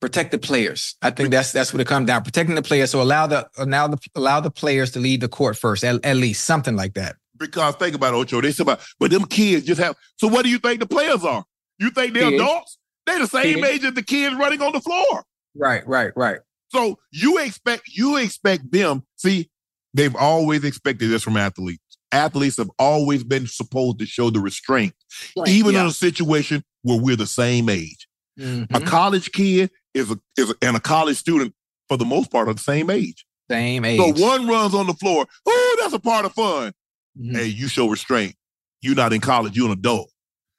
[0.00, 0.94] protect the players.
[1.02, 2.22] I think that's that's what it comes down.
[2.22, 2.90] Protecting the players.
[2.90, 6.16] So allow the allow the allow the players to lead the court first, at, at
[6.16, 7.16] least something like that.
[7.36, 8.40] Because think about it, Ocho.
[8.40, 9.96] They say about, but them kids just have.
[10.16, 11.44] So what do you think the players are?
[11.78, 12.42] You think they're kids.
[12.42, 12.78] adults?
[13.06, 13.68] They're the same kids.
[13.68, 15.24] age as the kids running on the floor.
[15.54, 16.38] Right, right, right.
[16.70, 19.02] So you expect you expect them.
[19.16, 19.50] See,
[19.94, 21.82] they've always expected this from athletes.
[22.12, 24.94] Athletes have always been supposed to show the restraint,
[25.36, 25.82] right, even yeah.
[25.82, 28.08] in a situation where we're the same age.
[28.38, 28.74] Mm-hmm.
[28.74, 31.54] A college kid is a, is a, and a college student
[31.88, 33.26] for the most part are the same age.
[33.50, 33.98] Same age.
[33.98, 35.26] So one runs on the floor.
[35.46, 36.72] Oh, that's a part of fun.
[37.18, 37.36] Mm-hmm.
[37.36, 38.34] Hey, you show restraint.
[38.80, 39.56] You're not in college.
[39.56, 40.10] You're an adult.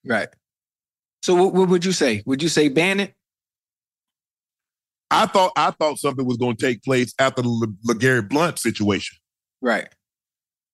[0.06, 0.28] Right.
[1.22, 2.24] So what, what would you say?
[2.26, 3.14] Would you say ban it?
[5.12, 8.60] I thought I thought something was going to take place after the Le- LeGarrette Blunt
[8.60, 9.18] situation.
[9.62, 9.88] Right.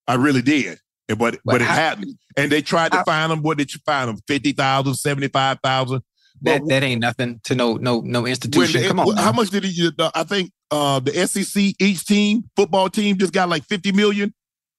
[0.08, 0.80] I really did.
[1.08, 2.18] But but, but it hadn't.
[2.36, 3.42] And they tried to find them.
[3.42, 4.18] What did you find them?
[4.28, 6.02] 50,000, 75,000.
[6.42, 8.84] That that ain't nothing to no no no institution.
[8.84, 9.16] Come on.
[9.16, 13.48] How much did he I think uh, the SEC each team, football team just got
[13.48, 14.34] like 50 million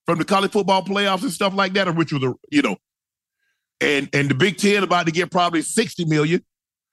[0.05, 2.77] from the college football playoffs and stuff like that, which was a you know,
[3.81, 6.45] and and the Big Ten about to get probably 60 million.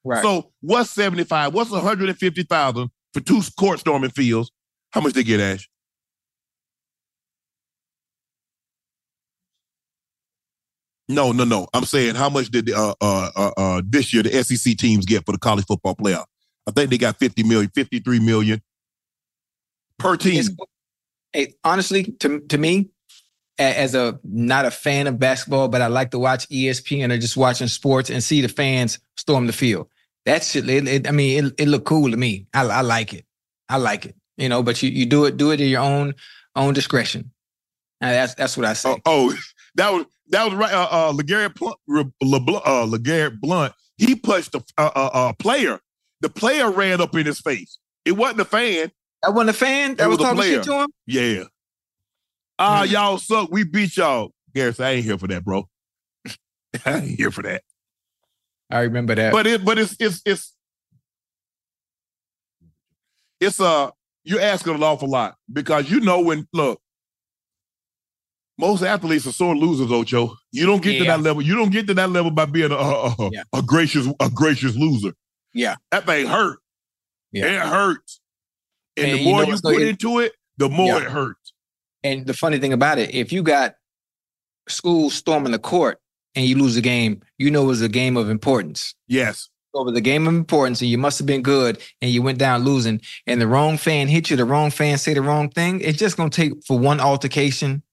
[0.05, 0.21] Right.
[0.21, 1.53] So what's 75?
[1.53, 4.51] What's 150,000 for two court storming fields?
[4.91, 5.67] How much they get, Ash?
[11.07, 11.67] No, no, no.
[11.73, 15.25] I'm saying how much did uh, uh, uh, uh, this year the SEC teams get
[15.25, 16.25] for the college football playoff?
[16.67, 18.61] I think they got 50 million, 53 million
[19.99, 20.43] per team.
[21.33, 22.89] hey, honestly, to to me,
[23.59, 27.37] as a not a fan of basketball, but I like to watch ESPN or just
[27.37, 29.87] watching sports and see the fans storm the field.
[30.25, 32.47] That shit, it, it, I mean, it, it looked cool to me.
[32.53, 33.25] I, I like it.
[33.69, 34.15] I like it.
[34.37, 36.13] You know, but you, you do it, do it at your own
[36.55, 37.31] own discretion.
[38.01, 38.89] And that's that's what I say.
[38.89, 39.35] Oh, oh
[39.75, 40.73] that was that was right.
[40.73, 41.77] Uh, uh LeGarrette Blunt,
[42.65, 45.79] uh, LeGarrette Blunt, he punched a, a, a, player.
[46.21, 47.77] The player ran up in his face.
[48.03, 48.91] It wasn't a fan.
[49.21, 49.95] That wasn't a fan.
[49.95, 50.89] That was, was talking shit to him.
[51.05, 51.43] Yeah.
[52.57, 52.91] Ah, uh, mm.
[52.91, 53.51] y'all suck.
[53.51, 54.31] We beat y'all.
[54.53, 55.67] Garrett, I ain't here for that, bro.
[56.85, 57.63] I ain't here for that.
[58.69, 59.31] I remember that.
[59.31, 60.53] But it, but it's it's it's
[63.39, 63.91] it's uh
[64.23, 66.79] you're asking an awful lot because you know when look
[68.57, 70.35] Most athletes are sore losers, Ocho.
[70.51, 71.41] You don't get to that level.
[71.41, 73.43] You don't get to that level by being a, a, a- Yeah.
[73.53, 75.13] a gracious a gracious loser.
[75.53, 75.75] Yeah.
[75.91, 76.59] That thing hurt.
[77.31, 77.45] Yeah.
[77.47, 78.19] It hurts.
[78.97, 81.03] And, And the you more know you, so put in- into it, the more Yeah.
[81.05, 81.53] it hurts.
[82.03, 83.75] And the funny thing about it, if you got
[84.69, 85.99] school storming the court
[86.35, 88.93] and you lose a game, you know it was a game of importance.
[89.07, 89.49] Yes.
[89.73, 92.21] So it was a game of importance, and you must have been good, and you
[92.21, 95.49] went down losing, and the wrong fan hit you, the wrong fan say the wrong
[95.49, 95.81] thing.
[95.81, 97.83] It's just gonna take for one altercation,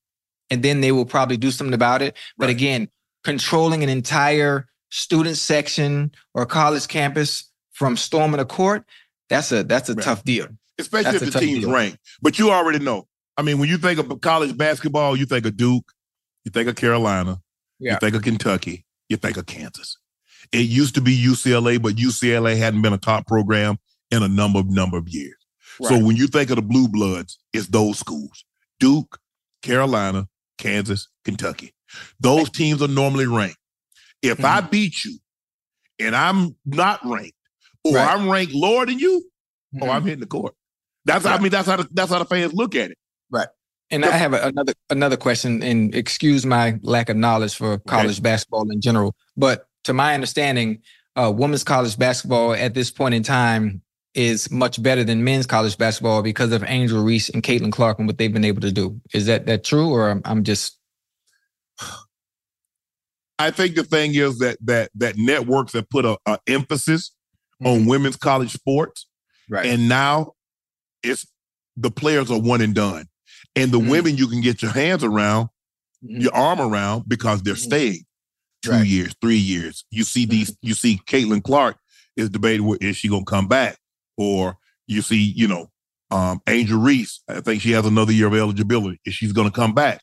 [0.50, 2.16] and then they will probably do something about it.
[2.38, 2.56] But Right.
[2.56, 2.88] again,
[3.24, 8.84] controlling an entire student section or college campus from storming a court,
[9.28, 10.04] that's a that's a Right.
[10.04, 10.46] tough deal.
[10.78, 11.72] Especially That's if the team's deal.
[11.72, 11.98] ranked.
[12.20, 13.06] But you already know.
[13.36, 15.92] I mean, when you think of college basketball, you think of Duke,
[16.44, 17.40] you think of Carolina,
[17.82, 17.92] Yeah.
[17.94, 19.98] you think of Kentucky, you think of Kansas.
[20.52, 23.78] It used to be UCLA, but UCLA hadn't been a top program
[24.10, 25.36] in a number of number of years.
[25.82, 28.44] So when you think of the blue bloods, it's those schools.
[28.78, 29.18] Duke,
[29.62, 30.28] Carolina,
[30.58, 31.74] Kansas, Kentucky.
[32.20, 33.56] Those teams are normally ranked.
[34.22, 35.18] If I beat you
[35.98, 37.36] and I'm not ranked,
[37.84, 38.08] or Right.
[38.14, 39.28] I'm ranked lower than you,
[39.80, 39.92] oh, Mhm.
[39.92, 40.54] I'm hitting the court.
[41.04, 42.98] That's I mean that's how the, that's how the fans look at it.
[43.92, 48.70] And I have another another question, and excuse my lack of knowledge for college basketball
[48.70, 49.14] in general.
[49.36, 50.80] But to my understanding,
[51.14, 53.82] uh, women's college basketball at this point in time
[54.14, 58.06] is much better than men's college basketball because of Angel Reese and Caitlin Clark and
[58.06, 59.00] what they've been able to do.
[59.14, 60.78] Is that that true, or I'm, I'm just
[63.38, 67.12] I think the thing is that that that networks have put a, a emphasis
[67.64, 69.06] on women's college sports,
[69.48, 69.66] right?
[69.66, 70.32] and now
[71.02, 71.26] it's
[71.76, 73.06] the players are one and done,
[73.56, 73.88] and the Mhm.
[73.90, 75.48] women you can get your hands around,
[76.04, 76.22] Mhm.
[76.22, 77.58] your arm around because they're Mhm.
[77.64, 78.06] staying
[78.62, 78.86] two Right.
[78.86, 79.84] years, three years.
[79.90, 81.76] You see these, you see Caitlin Clark
[82.16, 83.78] is debating well, is she gonna come back,
[84.16, 85.70] or you see, you know,
[86.10, 87.20] um, Angel Reese.
[87.28, 89.00] I think she has another year of eligibility.
[89.04, 90.02] Is she's gonna come back?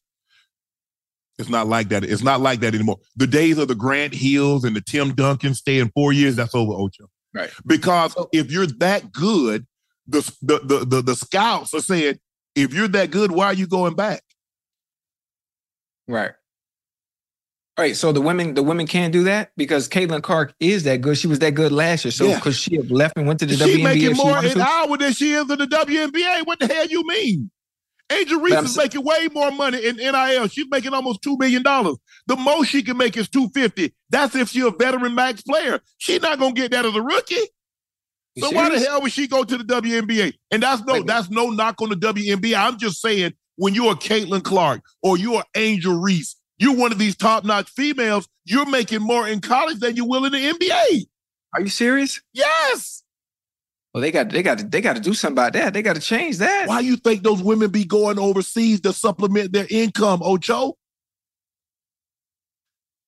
[1.37, 2.03] It's not like that.
[2.03, 2.97] It's not like that anymore.
[3.15, 6.73] The days of the Grant Hills and the Tim Duncan staying four years, that's over,
[6.73, 7.09] Ocho.
[7.33, 7.49] Right.
[7.65, 9.65] Because if you're that good,
[10.07, 12.19] the the the the, the scouts are saying,
[12.63, 14.21] if you're that good, why are you going back?
[16.07, 16.31] right.
[17.77, 20.99] All right, so the women the women can't do that because Caitlin Clark is that
[20.99, 21.17] good.
[21.17, 22.11] She was that good last year.
[22.11, 22.35] So Yeah.
[22.35, 24.97] because she have left and went to the She WNBA, making she more an hour
[24.97, 26.45] than she is in the WNBA.
[26.45, 27.49] What the hell you mean?
[28.11, 30.47] Angel Reese is making way more money in NIL.
[30.47, 31.95] She's making almost two million dollars.
[32.27, 33.93] The most she can make is two fifty.
[34.09, 35.79] That's if she's a veteran max player.
[35.99, 37.35] She's not gonna get that as a rookie.
[38.39, 40.33] So why the hell would she go to the WNBA?
[40.51, 41.07] And that's no, Wait.
[41.07, 42.55] that's no knock on the WNBA.
[42.57, 46.97] I'm just saying when you're a Caitlin Clark or you're Angel Reese, you're one of
[46.99, 48.27] these top-notch females.
[48.45, 51.05] You're making more in college than you will in the NBA.
[51.53, 52.21] Are you serious?
[52.33, 53.03] Yes.
[53.93, 55.73] Well, they got they got they got to do something about that.
[55.73, 56.67] They got to change that.
[56.67, 60.77] Why you think those women be going overseas to supplement their income, Ocho?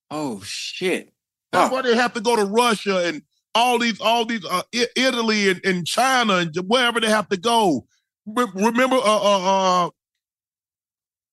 [0.10, 1.14] Oh shit!
[1.52, 1.74] That's Oh.
[1.76, 3.22] why they have to go to Russia and
[3.56, 4.62] all these, all these, uh,
[4.96, 7.86] Italy and, and China and wherever they have to go.
[8.26, 9.90] Re- remember, uh, uh, uh,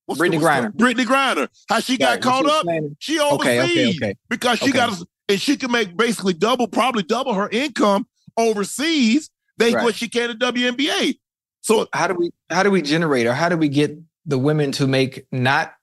[0.07, 0.73] what's Brittney Griner.
[0.73, 2.62] Brittney Griner, how she got Right, caught she up.
[2.64, 4.14] playing- She Okay, overseas okay, okay.
[4.29, 4.73] because she Okay.
[4.79, 8.07] got, a, and she can make basically double, probably double her income
[8.37, 9.85] overseas than Right.
[9.85, 11.19] what she can in WNBA.
[11.61, 14.73] So How do we how do we generate or how do we get the women
[14.73, 15.75] to make not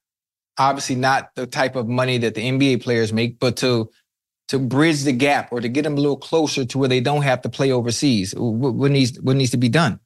[0.58, 3.90] obviously not the type of money that the NBA players make, but to
[4.50, 7.24] to bridge the gap or to get them a little closer to where they don't
[7.24, 8.34] have to play overseas?
[8.38, 10.00] What, needs what needs to be done?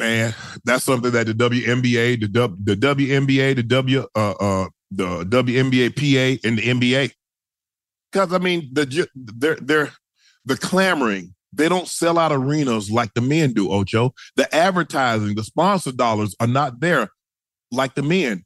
[0.00, 5.24] man, that's something that the WNBA, the W, the WNBA, the W, uh, uh, the
[5.24, 7.12] WNBA PA, and the NBA.
[8.10, 9.92] Because I mean, the they're they're
[10.44, 11.34] the clamoring.
[11.52, 14.14] They don't sell out arenas like the men do, Ocho.
[14.36, 17.08] The advertising, the sponsor dollars are not there
[17.72, 18.44] like the men.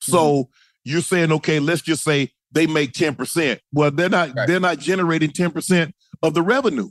[0.00, 0.50] So
[0.84, 3.58] you're saying, okay, let's just say they make 10%.
[3.72, 4.46] Well, they're not Right.
[4.48, 5.92] they're not generating 10%
[6.22, 6.90] of the revenue.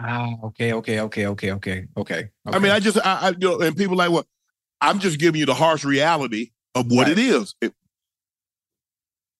[0.00, 2.28] Ah, okay, okay, okay, okay, okay, okay.
[2.46, 4.24] I mean, I just, I, I, you know, and people like, well,
[4.80, 7.12] I'm just giving you the harsh reality of what Right.
[7.12, 7.54] it is.
[7.60, 7.74] It-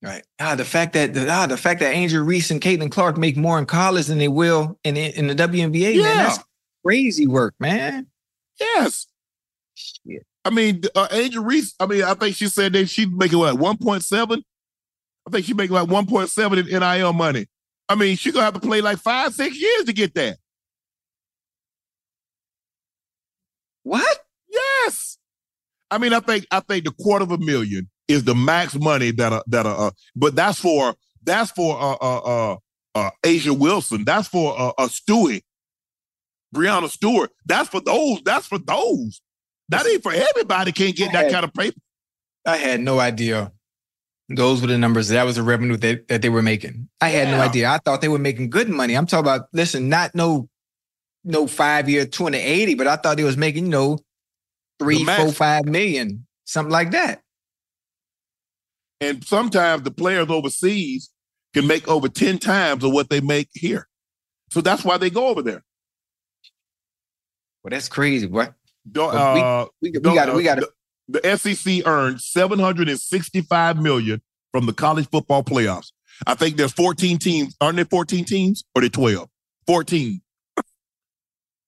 [0.00, 0.22] Right.
[0.38, 3.36] Ah, the fact that the, ah, the fact that Angel Reese and Caitlin Clark make
[3.36, 6.02] more in college than they will in in the WNBA, Yeah.
[6.04, 6.38] man, that's
[6.84, 8.06] crazy work, man.
[8.60, 9.06] yes.
[10.44, 13.56] I mean, uh, Angel Reese, I mean, I think she said that she's making what,
[13.56, 14.42] 1.7?
[15.26, 17.46] I think she's making like 1.7 in NIL money.
[17.88, 20.38] I mean, she's going to have to play like five, six years to get that.
[23.82, 24.18] What?
[24.50, 25.18] Yes.
[25.90, 29.10] I mean, I think I think the quarter of a million is the max money
[29.12, 32.56] that uh, that uh, uh but that's for that's for uh uh uh,
[32.94, 34.04] uh A'ja Wilson.
[34.04, 35.42] That's for uh, uh Stewie,
[36.54, 37.30] Breanna Stewart.
[37.46, 38.20] That's for those.
[38.24, 39.22] That's for those.
[39.68, 40.72] That ain't for everybody.
[40.72, 41.78] Can't get that kind of paper.
[42.46, 43.52] I had no idea.
[44.30, 45.08] Those were the numbers.
[45.08, 46.88] That was the revenue that, that they were making.
[47.00, 47.70] I had no idea.
[47.70, 48.94] I thought they were making good money.
[48.94, 50.48] I'm talking about, listen, not no,
[51.24, 53.98] no five year 280, but I thought they was making, you know,
[54.78, 57.22] three, four, five million, something like that.
[59.00, 61.10] And sometimes the players overseas
[61.54, 63.88] can make over 10 times of what they make here.
[64.50, 65.62] So that's why they go over there.
[67.62, 68.48] Well, that's crazy, boy.
[68.90, 69.98] Don't, But we- uh, we- we
[70.36, 70.68] we gotta-
[71.08, 74.22] the, the SEC earned 765 million
[74.52, 75.92] from the college football playoffs.
[76.26, 77.54] I think there's 14 teams.
[77.60, 78.64] Aren't there 14 teams?
[78.74, 79.28] Or they 12?
[79.66, 80.20] 14.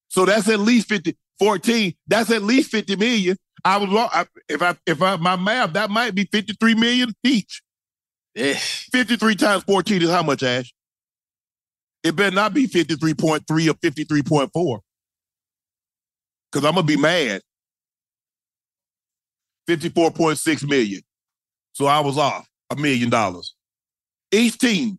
[0.08, 1.94] So that's at least 50, 14.
[2.08, 3.36] That's at least 50 million.
[3.64, 4.08] I was wrong.
[4.12, 7.62] I, if I if I my math, that might be 53 million each.
[8.34, 10.72] 53 times 14 is how much, Ash?
[12.02, 14.80] It better not be 53.3 or 53.4.
[16.50, 17.42] Because I'm gonna be mad.
[19.68, 21.02] 54.6 million.
[21.72, 23.54] So I was off a million dollars.
[24.32, 24.98] Each team.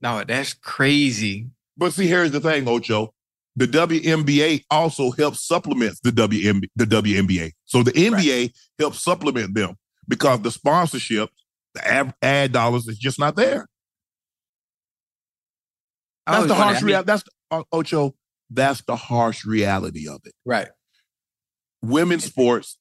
[0.00, 1.48] No, that's crazy.
[1.76, 3.14] But see, here's the thing, Ocho.
[3.54, 7.52] The WNBA also helps supplement the WNB, the WNBA.
[7.66, 9.76] So the NBA helps supplement them
[10.08, 11.30] because the sponsorship,
[11.74, 13.66] the ad, ad dollars is just not there.
[16.26, 17.06] That's the harsh reality.
[17.06, 18.14] That's uh, Ocho.
[18.52, 20.34] That's the harsh reality of it.
[20.44, 20.68] Right.
[21.82, 22.78] Women's sports,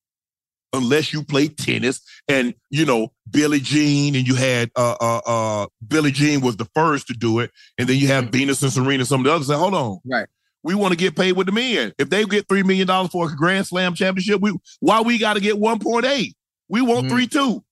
[0.74, 5.68] unless you play tennis, and you know Billie Jean, and you had uh uh uh
[5.88, 9.06] Billie Jean was the first to do it, and then you have Venus and Serena.
[9.06, 10.28] Some of the others say, "Hold on, Right.
[10.62, 11.94] we want to get paid with the men.
[11.98, 15.34] If they get three million dollars for a Grand Slam championship, we why we got
[15.34, 16.36] to get one point eight?
[16.70, 17.16] We want Mm-hmm.
[17.16, 17.64] three two.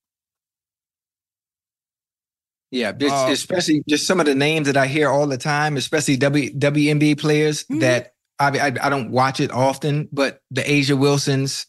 [2.72, 6.17] Yeah, Uh, especially just some of the names that I hear all the time, especially
[6.17, 7.80] W WNBA players Mm-hmm.
[7.80, 11.65] that I, I I don't watch it often, but the A'ja Wilsons,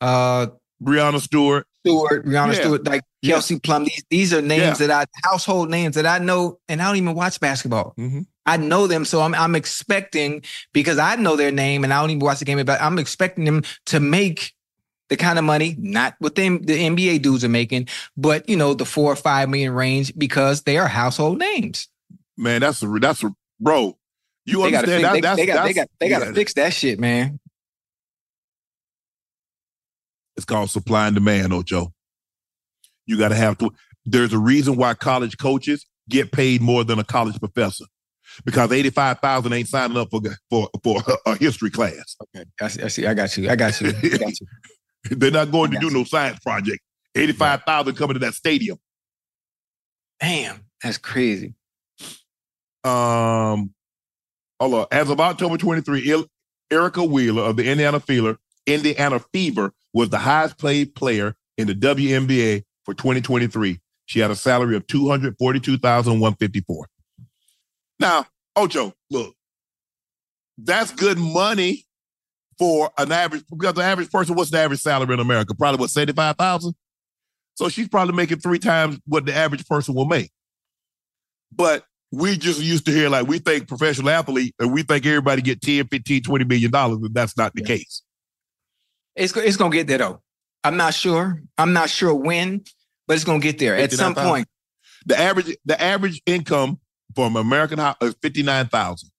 [0.00, 0.46] uh,
[0.82, 2.60] Breanna Stewart, Stewart, Rihanna Yeah.
[2.60, 3.34] Stewart, like Yeah.
[3.34, 3.84] Kelsey Plum.
[3.84, 4.86] These these are names Yeah.
[4.86, 7.94] that I household names that I know, and I don't even watch basketball.
[7.98, 8.26] Mhm.
[8.46, 10.42] I know them, so I'm I'm expecting
[10.72, 13.44] because I know their name and I don't even watch the game, but I'm expecting
[13.44, 14.52] them to make
[15.08, 18.74] the kind of money, not what them the NBA dudes are making, but you know
[18.74, 21.88] the four or five million range because they are household names.
[22.36, 23.96] Man, that's a that's a bro.
[24.46, 25.12] You They gotta understand fix, that?
[25.12, 27.40] they, that's they got they got they gotta yeah, fix that shit, man.
[30.36, 31.92] It's called supply and demand, Ocho.
[33.06, 33.70] You got to have to.
[34.04, 37.84] There's a reason why college coaches get paid more than a college professor,
[38.44, 42.16] because eighty-five thousand ain't signing up for for for a history class.
[42.22, 43.06] Okay, I see, I see.
[43.06, 43.48] I got you.
[43.48, 43.88] I got you.
[43.88, 44.46] I got you.
[45.10, 46.80] They're not going to do no science project.
[47.14, 48.78] Eighty-five thousand coming to that stadium.
[50.20, 51.54] Damn, that's crazy.
[52.82, 53.74] Um,
[54.60, 54.86] hold on.
[54.90, 56.26] As of October 23, Il-
[56.70, 61.74] Erica Wheeler of the Indiana Fever, Indiana Fever was the highest paid player in the
[61.74, 63.80] WNBA for 2023.
[64.06, 66.86] She had a salary of 242,154.
[68.00, 68.26] Now,
[68.56, 69.34] Ocho, look,
[70.58, 71.84] that's good money
[72.58, 75.54] for an average because the average person, what's the average salary in America?
[75.54, 76.74] Probably what, 75,000?
[77.54, 80.30] So she's probably making three times what the average person will make.
[81.52, 85.42] But we just used to hear like we think professional athlete and we think everybody
[85.42, 88.02] get 10, 15, 20 million dollars, and that's not the case.
[89.16, 90.22] It's it's gonna get there though.
[90.62, 91.42] I'm not sure.
[91.58, 92.64] I'm not sure when,
[93.06, 94.30] but it's gonna get there at some 59,000.
[94.30, 94.48] point.
[95.06, 96.80] The average the average income
[97.14, 99.10] from American is uh, 59,000.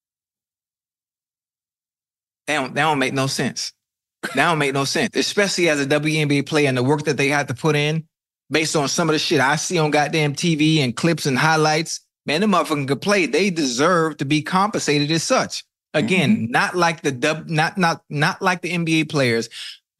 [2.48, 3.74] That don't, that don't make no sense.
[4.22, 7.28] That don't make no sense, especially as a WNBA player and the work that they
[7.28, 8.08] had to put in
[8.50, 12.02] based on some of the shit I see on goddamn TV and clips and highlights.
[12.26, 13.26] Man, the motherfucking could play.
[13.28, 15.64] They deserve to be compensated as such.
[15.93, 16.52] Again, mm-hmm.
[16.52, 19.50] not like the dub, not not not like the NBA players,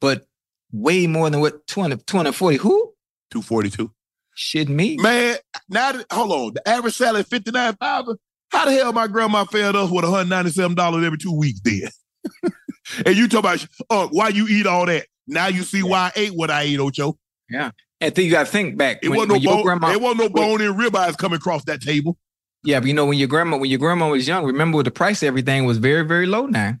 [0.00, 0.26] but
[0.72, 2.58] way more than what 200, 240.
[2.58, 2.92] Who?
[3.30, 3.90] 242.
[4.34, 4.96] Shit me.
[4.98, 5.36] Man,
[5.70, 6.54] now that, hold on.
[6.54, 8.18] The average salary is 59,000.
[8.50, 11.88] How the hell my grandma fed us with $197 every two weeks then?
[13.06, 15.06] and you talk about, oh, why you eat all that?
[15.26, 17.18] Now you see why I ate what I ate, Ocho.
[17.50, 17.70] Yeah.
[18.00, 18.98] And then you gotta think back.
[19.02, 21.80] It when- wasn't no bone, grandma- it wasn't no bone and ribeyes coming across that
[21.80, 22.18] table.
[22.64, 25.22] Yeah, but you know when your grandma when your grandma was young, remember the price
[25.22, 26.46] of everything was very very low.
[26.46, 26.74] Now,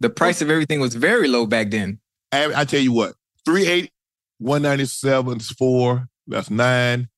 [0.00, 2.00] the price of everything was very low back then.
[2.32, 3.92] I, I tell you what, 380,
[4.38, 7.08] 197 is four, that's nine.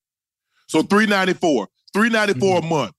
[0.69, 2.69] So 394, 394 a mm-hmm.
[2.69, 2.93] month.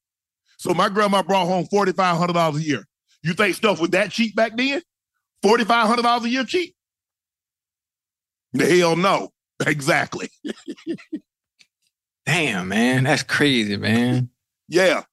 [0.57, 2.87] So my grandma brought home $4,500 a year.
[3.23, 4.81] You think stuff was that cheap back then?
[5.43, 6.75] $4,500 a year cheap?
[8.53, 9.29] The hell no.
[9.67, 10.27] Exactly.
[12.25, 14.31] Damn, man, that's crazy, man.
[14.67, 15.03] Yeah.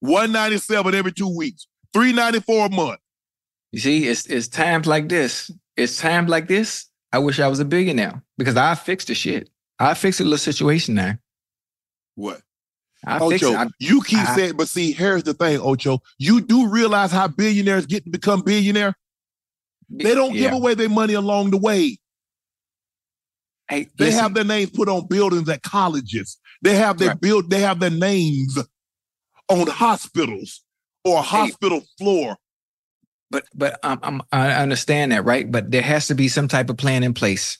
[0.00, 1.66] 197 every two weeks.
[1.94, 3.00] 394 a month.
[3.72, 5.50] You see, it's it's times like this.
[5.76, 6.86] It's times like this.
[7.12, 9.48] I wish I was a billionaire because I fixed the shit.
[9.78, 11.18] I fixed the little situation there.
[12.14, 12.42] What?
[13.06, 13.18] I.
[13.18, 16.00] Ocho, I- you keep I- saying, but see, here's the thing, Ocho.
[16.18, 18.94] You do realize how billionaires get to become billionaire?
[19.90, 21.98] They don't give away their money along the way.
[23.68, 26.38] Hey, They listen, have their names put on buildings at colleges.
[26.62, 27.20] They have their Right.
[27.20, 27.50] build.
[27.50, 28.58] They have their names
[29.48, 30.62] on hospitals
[31.04, 32.36] or hospital floor.
[33.30, 35.50] but but um, um, I understand that, right?
[35.50, 37.58] But there has to be some type of plan in place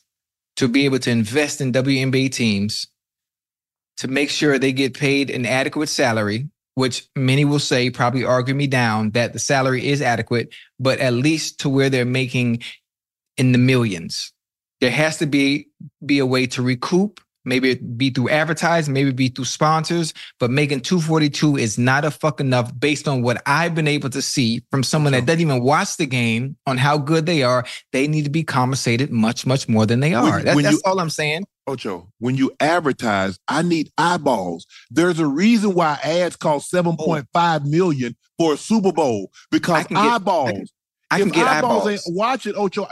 [0.56, 2.86] to be able to invest in WNBA teams
[3.98, 8.54] to make sure they get paid an adequate salary, which many will say probably argue
[8.54, 12.62] me down that the salary is adequate, but at least to where they're making
[13.36, 14.32] in the millions.
[14.80, 15.68] There has to be
[16.04, 17.20] be a way to recoup.
[17.44, 22.04] Maybe it be through advertising, maybe it be through sponsors, but making 242 is not
[22.04, 25.40] a fuck enough based on what I've been able to see from someone that doesn't
[25.40, 27.64] even watch the game on how good they are.
[27.92, 30.22] They need to be compensated much, much more than they are.
[30.36, 31.44] When- That- when that's you- all I'm saying.
[31.66, 34.66] Ocho, when you advertise, I need eyeballs.
[34.90, 40.14] There's a reason why ads cost 7.5 million for a Super Bowl because get- I
[40.16, 40.50] eyeballs.
[40.50, 40.66] can-
[41.10, 42.06] I can get eyeballs eyeballs.
[42.06, 42.86] ain't it, Ocho,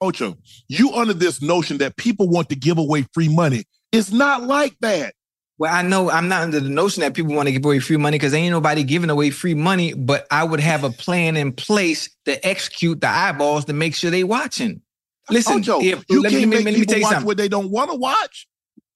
[0.00, 0.36] Ocho,
[0.68, 3.64] you under this notion that people want to give away free money.
[3.92, 5.14] It's not like that.
[5.58, 7.96] Well, I know I'm not under the notion that people want to give away free
[7.96, 11.52] money because ain't nobody giving away free money, but I would have a plan in
[11.52, 14.82] place to execute the eyeballs to make sure they watching.
[15.30, 17.26] Listen, Ocho, if, you let, can't me- make let me people watch something.
[17.26, 18.46] what they don't want to watch.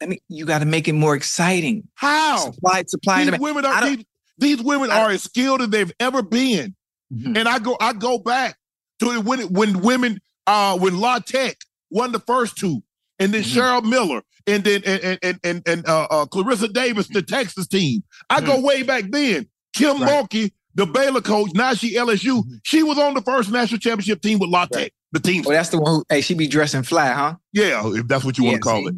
[0.01, 1.88] I mean, you got to make it more exciting.
[1.95, 2.36] How?
[2.53, 4.05] Supply, supply, These women are these,
[4.38, 6.74] these women are as skilled as they've ever been.
[7.12, 7.36] Mhm.
[7.38, 8.57] And I go I go back
[9.01, 11.57] to when it- when women uh when La Tech
[11.90, 12.82] won the first two,
[13.18, 13.55] and then Mhm.
[13.55, 18.03] Cheryl Miller, and then and and and and, uh, uh, Clarissa Davis, the Texas team.
[18.30, 19.49] I go way back then.
[19.74, 20.03] Kim Mm-hmm.
[20.05, 20.24] Right.
[20.30, 22.43] Mulkey, the Baylor coach, now she LSU.
[22.62, 24.93] She was on the first national championship team with La Tech.
[25.12, 27.34] The team, Oh, that's the one who, hey, she be dressing fly, huh?
[27.53, 28.88] yeah, if that's what you want to call see?
[28.88, 28.95] it.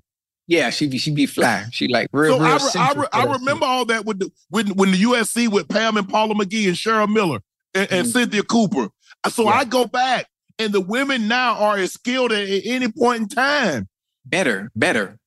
[0.46, 1.64] Yeah, she be she be fly.
[1.72, 4.30] She like real, so real I, re- I, re- I remember all that with the
[4.50, 7.40] when when the USC with Pam and Paula McGee and Cheryl Miller
[7.74, 8.12] and, and Mhm.
[8.12, 8.88] Cynthia Cooper.
[9.30, 9.50] So Yeah.
[9.50, 10.26] I go back,
[10.58, 13.88] and the women now are as skilled at, at any point in time.
[14.26, 15.18] Better, better,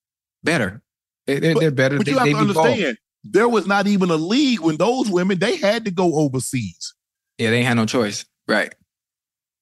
[0.47, 0.81] better.
[1.25, 1.97] They, they're, But- they're better.
[1.97, 5.39] But they, you have to understand, there was not even a league when those women
[5.39, 6.93] they had to go overseas.
[7.37, 8.25] Yeah, they had no choice.
[8.47, 8.73] Right.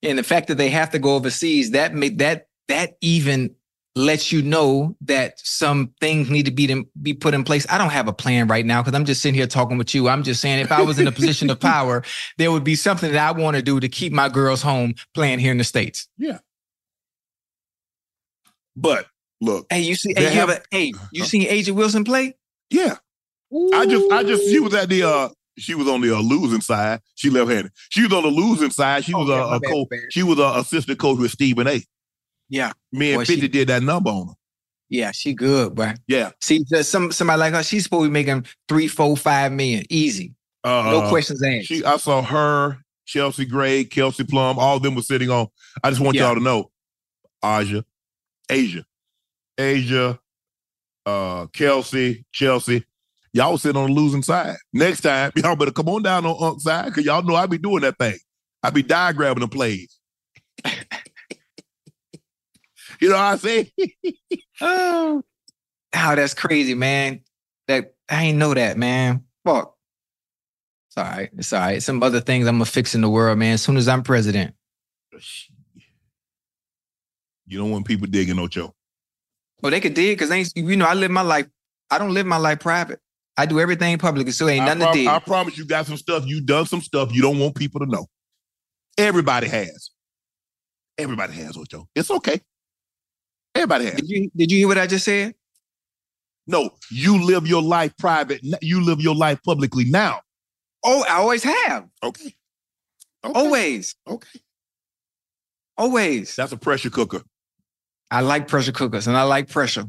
[0.03, 3.55] And the fact that they have to go overseas, that make that that even
[3.95, 7.65] lets you know that some things need to be to be put in place.
[7.69, 10.07] I don't have a plan right now because I'm just sitting here talking with you.
[10.09, 12.03] I'm just saying if I was in a position of power,
[12.38, 15.39] there would be something that I want to do to keep my girls home playing
[15.39, 16.07] here in the States.
[16.17, 16.39] Yeah.
[18.75, 19.07] But
[19.41, 22.36] look, Hey, you see, hey, you have- ever, hey, you seen A'ja Wilson play?
[22.69, 22.97] yeah,
[23.73, 26.59] I just I just she was at the uh she was on the uh, losing
[26.61, 26.99] side.
[27.15, 27.71] She left handed.
[27.89, 29.05] She was on the losing side.
[29.05, 29.88] She was Okay, a, a bad, coach.
[29.89, 29.99] bad.
[30.09, 31.81] She was a assistant coach with Stephen A.
[32.49, 32.73] Yeah.
[32.91, 34.33] Me and Boy, she- did that number on her.
[34.89, 35.93] Yeah, she good, bro.
[36.07, 36.31] Yeah.
[36.41, 39.83] See, there's some somebody like her, she's supposed to be making three, four, five million
[39.89, 40.33] easy.
[40.63, 41.67] Uh, No questions asked.
[41.67, 45.47] She, I saw her, Chelsea Gray, Kelsey Plum, all of them were sitting on.
[45.83, 46.25] I just want Yeah.
[46.27, 46.69] y'all to know,
[47.43, 47.83] A'ja,
[48.49, 48.83] A'ja,
[49.57, 50.19] A'ja,
[51.05, 52.85] uh, Kelsey, Chelsea,
[53.33, 54.57] y'all was sitting on the losing side.
[54.73, 57.57] Next time, y'all better come on down on Unc side because y'all know I be
[57.57, 58.17] doing that thing.
[58.63, 59.99] I be diagramming the plays.
[62.99, 63.71] you know what I say?
[64.61, 65.21] Oh,
[65.95, 67.21] oh, that's crazy, man.
[67.67, 69.25] That I ain't know that, man.
[69.43, 69.75] Fuck.
[70.89, 71.29] It's all right.
[71.37, 71.83] It's all right.
[71.83, 73.53] Some other things I'm gonna fix in the world, man.
[73.53, 74.55] As soon as I'm president.
[77.47, 78.73] You don't want people digging Ocho.
[79.66, 81.47] Well, they could dig because ain't you know I live my life.
[81.89, 82.99] I don't live my life private.
[83.36, 85.07] I do everything public, so ain't I, nothing prom- to dig.
[85.07, 86.24] I promise you got some stuff.
[86.28, 88.05] You done some stuff you don't want people to know.
[88.95, 89.89] Everybody has.
[90.99, 91.87] Everybody has, Ocho.
[91.96, 92.39] It's okay.
[93.55, 93.96] Everybody has.
[93.96, 95.33] Did you did you hear what I just said?
[96.46, 98.42] No, you live your life private.
[98.62, 100.21] You live your life publicly now.
[100.83, 101.89] Oh, I always have.
[102.04, 102.36] Okay.
[103.25, 103.39] Okay.
[103.39, 103.96] Always.
[104.08, 104.39] Okay.
[105.75, 106.36] Always.
[106.36, 107.24] That's a pressure cooker.
[108.11, 109.86] I like pressure cookers and I like pressure.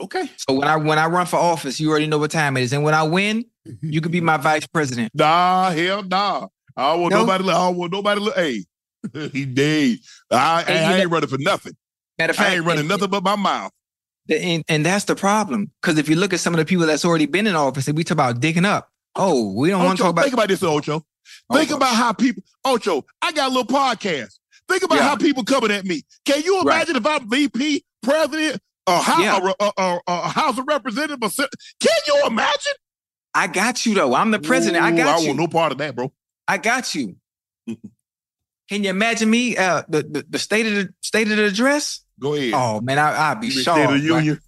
[0.00, 0.30] Okay.
[0.36, 2.72] So when I when I run for office, you already know what time it is.
[2.72, 3.44] And when I win,
[3.82, 5.12] you could be my vice president.
[5.14, 6.48] Nah, hell nah.
[6.76, 7.20] I don't want No?
[7.20, 7.44] nobody.
[7.44, 8.20] I don't want nobody.
[8.20, 8.64] Look, hey,
[9.32, 9.98] he dead.
[10.30, 11.74] I, I, you ain't running for nothing.
[12.18, 13.70] Matter of fact, I ain't running nothing but my mouth.
[14.30, 15.70] And, and that's the problem.
[15.82, 17.96] Because if you look at some of the people that's already been in office, and
[17.96, 18.88] we talk about digging up.
[19.16, 20.22] Oh, we don't want to talk about.
[20.22, 21.04] think about this, Ocho.
[21.52, 24.38] Think Oh, about how people, Ocho, I got a little podcast.
[24.72, 25.02] Think about Yeah.
[25.08, 26.02] how people coming at me.
[26.24, 26.76] Can you Right.
[26.76, 29.36] imagine if I'm VP, president, or how, Yeah.
[29.38, 31.36] or, or, or, or House of Representatives?
[31.78, 32.72] Can you imagine?
[33.34, 34.14] I got you though.
[34.14, 34.82] I'm the president.
[34.82, 35.26] I Ooh, got I you.
[35.28, 36.10] want no part of that, bro.
[36.48, 37.16] I got you.
[38.68, 39.56] Can you imagine me?
[39.58, 42.00] Uh, the, the the state of the State of the address?
[42.18, 42.52] Go ahead.
[42.54, 43.78] Oh man, I, I'd be shocked.
[43.78, 44.06] State of the.
[44.06, 44.40] Union.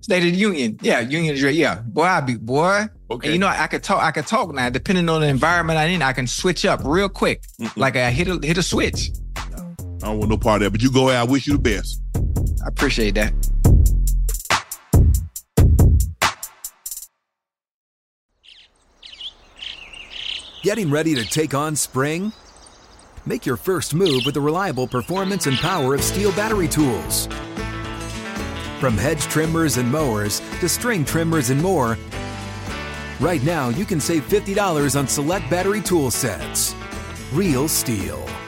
[0.00, 0.78] State of the Union.
[0.82, 1.54] Yeah, Union address.
[1.54, 2.86] Yeah, boy, I'd be boy.
[3.10, 3.28] Okay.
[3.28, 4.02] And you know, I could talk.
[4.02, 4.68] I could talk now.
[4.70, 7.42] Depending on the environment I'm in, I can switch up real quick.
[7.76, 9.10] Like I hit a hit a switch.
[10.02, 11.20] I don't want no part of that, but you go ahead.
[11.20, 12.00] I wish you the best.
[12.64, 13.32] I appreciate that.
[20.62, 22.32] Getting ready to take on spring?
[23.26, 27.26] Make your first move with the reliable performance and power of STIHL battery tools.
[28.80, 31.98] From hedge trimmers and mowers to string trimmers and more,
[33.18, 36.74] right now you can save $50 on select battery tool sets.
[37.32, 38.47] Real STIHL.